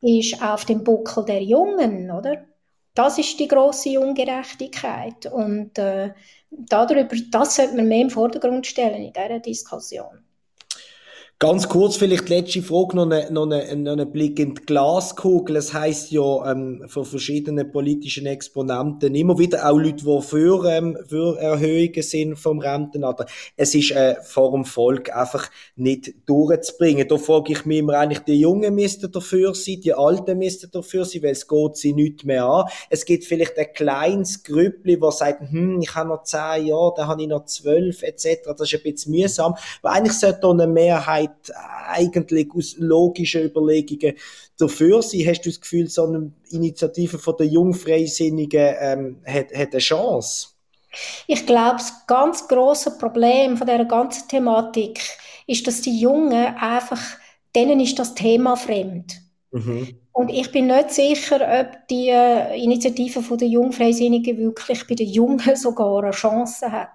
ist 0.00 0.40
auf 0.42 0.64
dem 0.64 0.84
Buckel 0.84 1.24
der 1.24 1.42
Jungen, 1.42 2.10
oder? 2.10 2.44
Das 2.94 3.18
ist 3.18 3.40
die 3.40 3.48
große 3.48 3.98
Ungerechtigkeit 3.98 5.26
und 5.26 5.76
äh, 5.78 6.14
darüber, 6.50 7.16
das 7.30 7.56
sollte 7.56 7.74
man 7.74 7.88
mehr 7.88 8.02
im 8.02 8.10
Vordergrund 8.10 8.66
stellen 8.66 9.02
in 9.02 9.12
dieser 9.12 9.40
Diskussion. 9.40 10.23
Ganz 11.40 11.68
kurz 11.68 11.96
vielleicht 11.96 12.28
letzte 12.28 12.62
Frage, 12.62 12.94
noch, 12.94 13.10
eine, 13.10 13.28
noch, 13.32 13.50
eine, 13.50 13.74
noch 13.74 13.92
einen 13.92 14.12
Blick 14.12 14.38
in 14.38 14.54
die 14.54 14.62
Glaskugel. 14.62 15.56
Es 15.56 15.74
heisst 15.74 16.12
ja 16.12 16.50
ähm, 16.50 16.84
von 16.86 17.04
verschiedenen 17.04 17.72
politischen 17.72 18.26
Exponenten 18.26 19.16
immer 19.16 19.36
wieder, 19.36 19.68
auch 19.68 19.76
Leute, 19.76 20.04
die 20.04 20.22
für, 20.22 20.64
ähm, 20.70 20.96
für 21.08 21.36
Erhöhungen 21.36 22.02
sind 22.02 22.36
vom 22.36 22.60
Rentenalter. 22.60 23.26
Es 23.56 23.74
ist 23.74 23.90
äh, 23.90 24.14
vor 24.22 24.52
dem 24.52 24.64
Volk 24.64 25.14
einfach 25.14 25.50
nicht 25.74 26.14
durchzubringen. 26.26 27.08
Da 27.08 27.18
frage 27.18 27.52
ich 27.52 27.64
mich 27.64 27.78
immer 27.78 27.94
eigentlich, 27.94 28.20
die 28.20 28.38
Jungen 28.40 28.76
müssten 28.76 29.10
dafür 29.10 29.56
sein, 29.56 29.80
die 29.82 29.92
Alten 29.92 30.38
müssten 30.38 30.70
dafür 30.70 31.04
sein, 31.04 31.24
weil 31.24 31.32
es 31.32 31.48
geht 31.48 31.76
sie 31.76 31.94
nicht 31.94 32.24
mehr 32.24 32.46
an. 32.46 32.66
Es 32.90 33.04
gibt 33.04 33.24
vielleicht 33.24 33.58
ein 33.58 33.72
kleines 33.74 34.44
Grüppli, 34.44 35.00
das 35.00 35.18
sagt, 35.18 35.40
hm, 35.50 35.80
ich 35.82 35.94
habe 35.96 36.10
noch 36.10 36.22
zehn 36.22 36.66
Jahre, 36.66 36.94
dann 36.96 37.08
habe 37.08 37.22
ich 37.22 37.28
noch 37.28 37.44
zwölf, 37.46 38.04
etc. 38.04 38.54
Das 38.56 38.72
ist 38.72 38.74
ein 38.74 38.92
bisschen 38.92 39.12
mühsam. 39.12 39.56
Aber 39.82 39.92
eigentlich 39.92 40.16
sollte 40.16 40.48
eine 40.48 40.68
Mehrheit 40.68 41.23
Mehrheit 41.24 41.52
eigentlich 41.88 42.48
aus 42.54 42.76
logischen 42.78 43.42
Überlegungen 43.42 44.16
dafür 44.58 45.02
sein? 45.02 45.26
Hast 45.26 45.42
du 45.42 45.50
das 45.50 45.60
Gefühl, 45.60 45.88
so 45.88 46.04
eine 46.04 46.32
Initiative 46.50 47.18
von 47.18 47.36
der 47.38 47.46
Jungfreisinnigen 47.46 48.74
ähm, 48.80 49.16
hat, 49.26 49.54
hat 49.54 49.72
eine 49.72 49.78
Chance? 49.78 50.48
Ich 51.26 51.44
glaube, 51.44 51.76
das 51.78 52.06
ganz 52.06 52.46
große 52.46 52.98
Problem 52.98 53.56
von 53.56 53.66
dieser 53.66 53.84
ganzen 53.84 54.28
Thematik 54.28 55.00
ist, 55.46 55.66
dass 55.66 55.80
die 55.80 55.98
Jungen 55.98 56.32
einfach, 56.32 57.00
denen 57.54 57.80
ist 57.80 57.98
das 57.98 58.14
Thema 58.14 58.56
fremd. 58.56 59.20
Mhm. 59.50 59.98
Und 60.12 60.28
ich 60.28 60.52
bin 60.52 60.68
nicht 60.68 60.92
sicher, 60.92 61.40
ob 61.60 61.88
die 61.88 62.08
äh, 62.08 62.56
Initiative 62.62 63.20
von 63.20 63.36
der 63.36 63.48
Jungfreisinnigen 63.48 64.38
wirklich 64.38 64.86
bei 64.86 64.94
den 64.94 65.08
Jungen 65.08 65.40
sogar 65.56 66.04
eine 66.04 66.12
Chance 66.12 66.70
hat. 66.70 66.90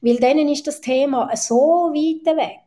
Weil 0.00 0.16
denen 0.16 0.48
ist 0.48 0.66
das 0.68 0.80
Thema 0.80 1.34
so 1.36 1.90
weit 1.92 2.24
weg 2.36 2.60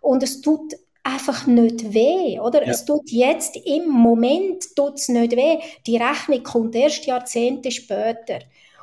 und 0.00 0.22
es 0.22 0.40
tut 0.40 0.74
einfach 1.02 1.46
nicht 1.46 1.92
weh, 1.94 2.38
oder? 2.40 2.64
Ja. 2.64 2.70
Es 2.70 2.84
tut 2.84 3.10
jetzt 3.10 3.56
im 3.64 3.88
Moment 3.88 4.76
tut's 4.76 5.08
nicht 5.08 5.36
weh. 5.36 5.58
Die 5.86 5.96
Rechnung 5.96 6.42
kommt 6.42 6.74
erst 6.74 7.06
Jahrzehnte 7.06 7.70
später. 7.70 8.40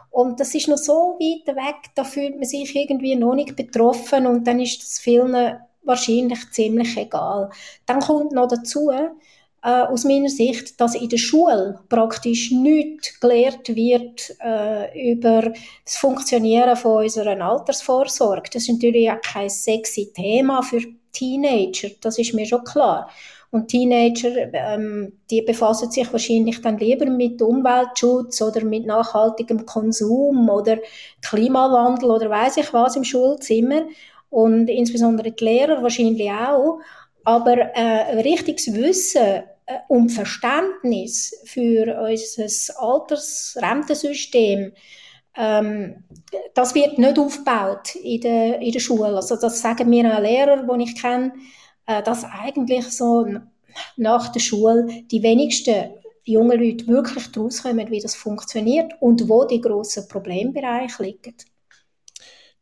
Und 0.09 0.39
das 0.39 0.55
ist 0.55 0.69
noch 0.69 0.77
so 0.77 1.17
weit 1.19 1.55
weg, 1.55 1.91
da 1.93 2.05
fühlt 2.05 2.35
man 2.35 2.45
sich 2.45 2.73
irgendwie 2.75 3.15
noch 3.15 3.35
nicht 3.35 3.55
betroffen 3.55 4.25
und 4.27 4.47
dann 4.47 4.61
ist 4.61 4.81
das 4.81 4.99
vielen 4.99 5.57
wahrscheinlich 5.83 6.39
ziemlich 6.51 6.95
egal. 6.97 7.49
Dann 7.85 7.99
kommt 7.99 8.31
noch 8.31 8.47
dazu, 8.47 8.89
äh, 8.91 9.11
aus 9.61 10.03
meiner 10.05 10.29
Sicht, 10.29 10.79
dass 10.79 10.95
in 10.95 11.09
der 11.09 11.17
Schule 11.17 11.79
praktisch 11.89 12.51
nichts 12.51 13.19
gelehrt 13.19 13.75
wird 13.75 14.35
äh, 14.39 15.11
über 15.11 15.51
das 15.83 15.97
Funktionieren 15.97 16.75
von 16.75 17.03
unserer 17.03 17.39
Altersvorsorge. 17.41 18.49
Das 18.53 18.63
ist 18.63 18.69
natürlich 18.69 19.09
auch 19.09 19.21
kein 19.21 19.49
sexy 19.49 20.13
Thema 20.13 20.61
für 20.61 20.81
Teenager, 21.15 21.89
das 22.01 22.19
ist 22.19 22.33
mir 22.33 22.45
schon 22.45 22.63
klar. 22.63 23.09
Und 23.51 23.69
Teenager, 23.69 24.53
ähm, 24.53 25.13
die 25.31 25.41
befassen 25.41 25.89
sich 25.89 26.11
wahrscheinlich 26.11 26.61
dann 26.61 26.77
lieber 26.77 27.05
mit 27.05 27.41
Umweltschutz 27.41 28.41
oder 28.41 28.65
mit 28.65 28.85
nachhaltigem 28.85 29.65
Konsum 29.65 30.49
oder 30.49 30.77
Klimawandel 31.21 32.11
oder 32.11 32.29
weiß 32.29 32.57
ich 32.57 32.73
was 32.73 32.97
im 32.97 33.05
Schulzimmer. 33.05 33.83
Und 34.29 34.67
insbesondere 34.67 35.31
die 35.31 35.45
Lehrer 35.45 35.81
wahrscheinlich 35.81 36.29
auch. 36.31 36.79
Aber 37.23 37.55
äh, 37.57 38.19
richtiges 38.19 38.73
Wissen 38.73 39.43
äh, 39.65 39.77
und 39.87 40.09
Verständnis 40.09 41.41
für 41.45 41.97
unser 41.97 42.81
Altersrentensystem, 42.81 44.73
ähm, 45.37 46.03
das 46.53 46.75
wird 46.75 46.97
nicht 46.97 47.19
aufgebaut 47.19 47.95
in 47.95 48.21
der, 48.21 48.59
in 48.59 48.71
der 48.71 48.79
Schule. 48.79 49.15
Also 49.15 49.35
das 49.35 49.61
sagen 49.61 49.89
mir 49.89 50.13
auch 50.13 50.21
Lehrer, 50.21 50.63
die 50.63 50.83
ich 50.83 51.01
kenne, 51.01 51.33
äh, 51.85 52.01
dass 52.01 52.23
eigentlich 52.23 52.87
so 52.89 53.25
nach 53.97 54.29
der 54.29 54.39
Schule 54.39 54.87
die 55.11 55.23
wenigsten 55.23 55.91
jungen 56.23 56.59
Leute 56.59 56.87
wirklich 56.87 57.31
daraus 57.31 57.63
kommen, 57.63 57.89
wie 57.91 57.99
das 57.99 58.15
funktioniert 58.15 58.93
und 58.99 59.29
wo 59.29 59.45
die 59.45 59.61
grossen 59.61 60.07
Problembereiche 60.07 61.03
liegen. 61.03 61.35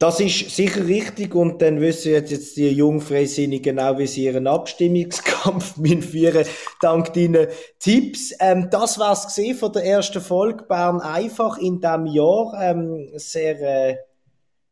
Das 0.03 0.19
ist 0.19 0.53
sicher 0.53 0.85
richtig 0.85 1.33
und 1.33 1.61
dann 1.61 1.79
wissen 1.79 2.11
jetzt, 2.11 2.29
jetzt 2.29 2.57
die 2.57 2.67
Jungfreisinnigen 2.67 3.77
genau, 3.77 3.97
wie 3.97 4.05
sie 4.05 4.25
ihren 4.25 4.47
Abstimmungskampf 4.47 5.75
führen, 6.01 6.45
dank 6.81 7.13
deinen 7.13 7.47
Tipps. 7.79 8.33
Ähm, 8.41 8.67
das 8.69 8.99
war's 8.99 9.27
gesehen 9.27 9.55
von 9.55 9.71
der 9.71 9.85
ersten 9.85 10.19
Folge 10.19 10.65
Bern 10.65 10.99
einfach 10.99 11.57
in 11.57 11.79
diesem 11.79 12.07
Jahr. 12.07 12.53
Ähm, 12.61 13.11
sehr 13.15 13.61
äh, 13.61 13.97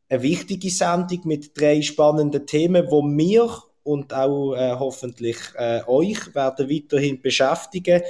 eine 0.10 0.22
wichtige 0.22 0.70
Sendung 0.70 1.22
mit 1.24 1.58
drei 1.58 1.82
spannenden 1.82 2.46
Themen, 2.46 2.88
wo 2.90 3.02
wir 3.02 3.50
und 3.84 4.14
auch 4.14 4.54
äh, 4.56 4.76
hoffentlich 4.78 5.38
äh, 5.56 5.80
euch 5.88 6.36
werden 6.36 6.70
weiterhin 6.70 7.22
beschäftigen. 7.22 8.02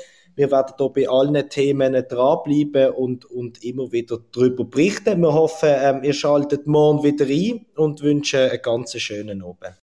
Wir 0.41 0.49
werden 0.49 0.73
hier 0.75 0.89
bei 0.89 1.08
allen 1.08 1.49
Themen 1.49 1.93
dranbleiben 1.93 2.95
und, 2.95 3.25
und 3.25 3.63
immer 3.63 3.91
wieder 3.91 4.17
darüber 4.32 4.65
berichten. 4.65 5.21
Wir 5.21 5.32
hoffen, 5.36 5.69
ähm, 5.71 6.04
ihr 6.04 6.13
schaltet 6.13 6.65
morgen 6.65 7.04
wieder 7.04 7.27
ein 7.27 7.67
und 7.75 8.01
wünschen 8.01 8.49
einen 8.49 8.60
ganz 8.60 8.99
schönen 8.99 9.43
Abend. 9.43 9.80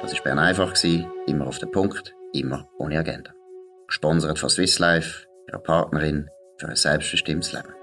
Das 0.00 0.14
war 0.14 0.22
Bern 0.24 0.38
einfach, 0.38 0.74
immer 1.26 1.46
auf 1.46 1.58
den 1.58 1.70
Punkt, 1.70 2.14
immer 2.32 2.66
ohne 2.78 2.98
Agenda. 2.98 3.32
Gesponsert 3.86 4.38
von 4.38 4.48
Swiss 4.48 4.78
Life, 4.78 5.26
ihrer 5.48 5.58
Partnerin 5.58 6.30
für 6.56 6.68
ein 6.68 6.76
selbstbestimmtes 6.76 7.52
Leben. 7.52 7.81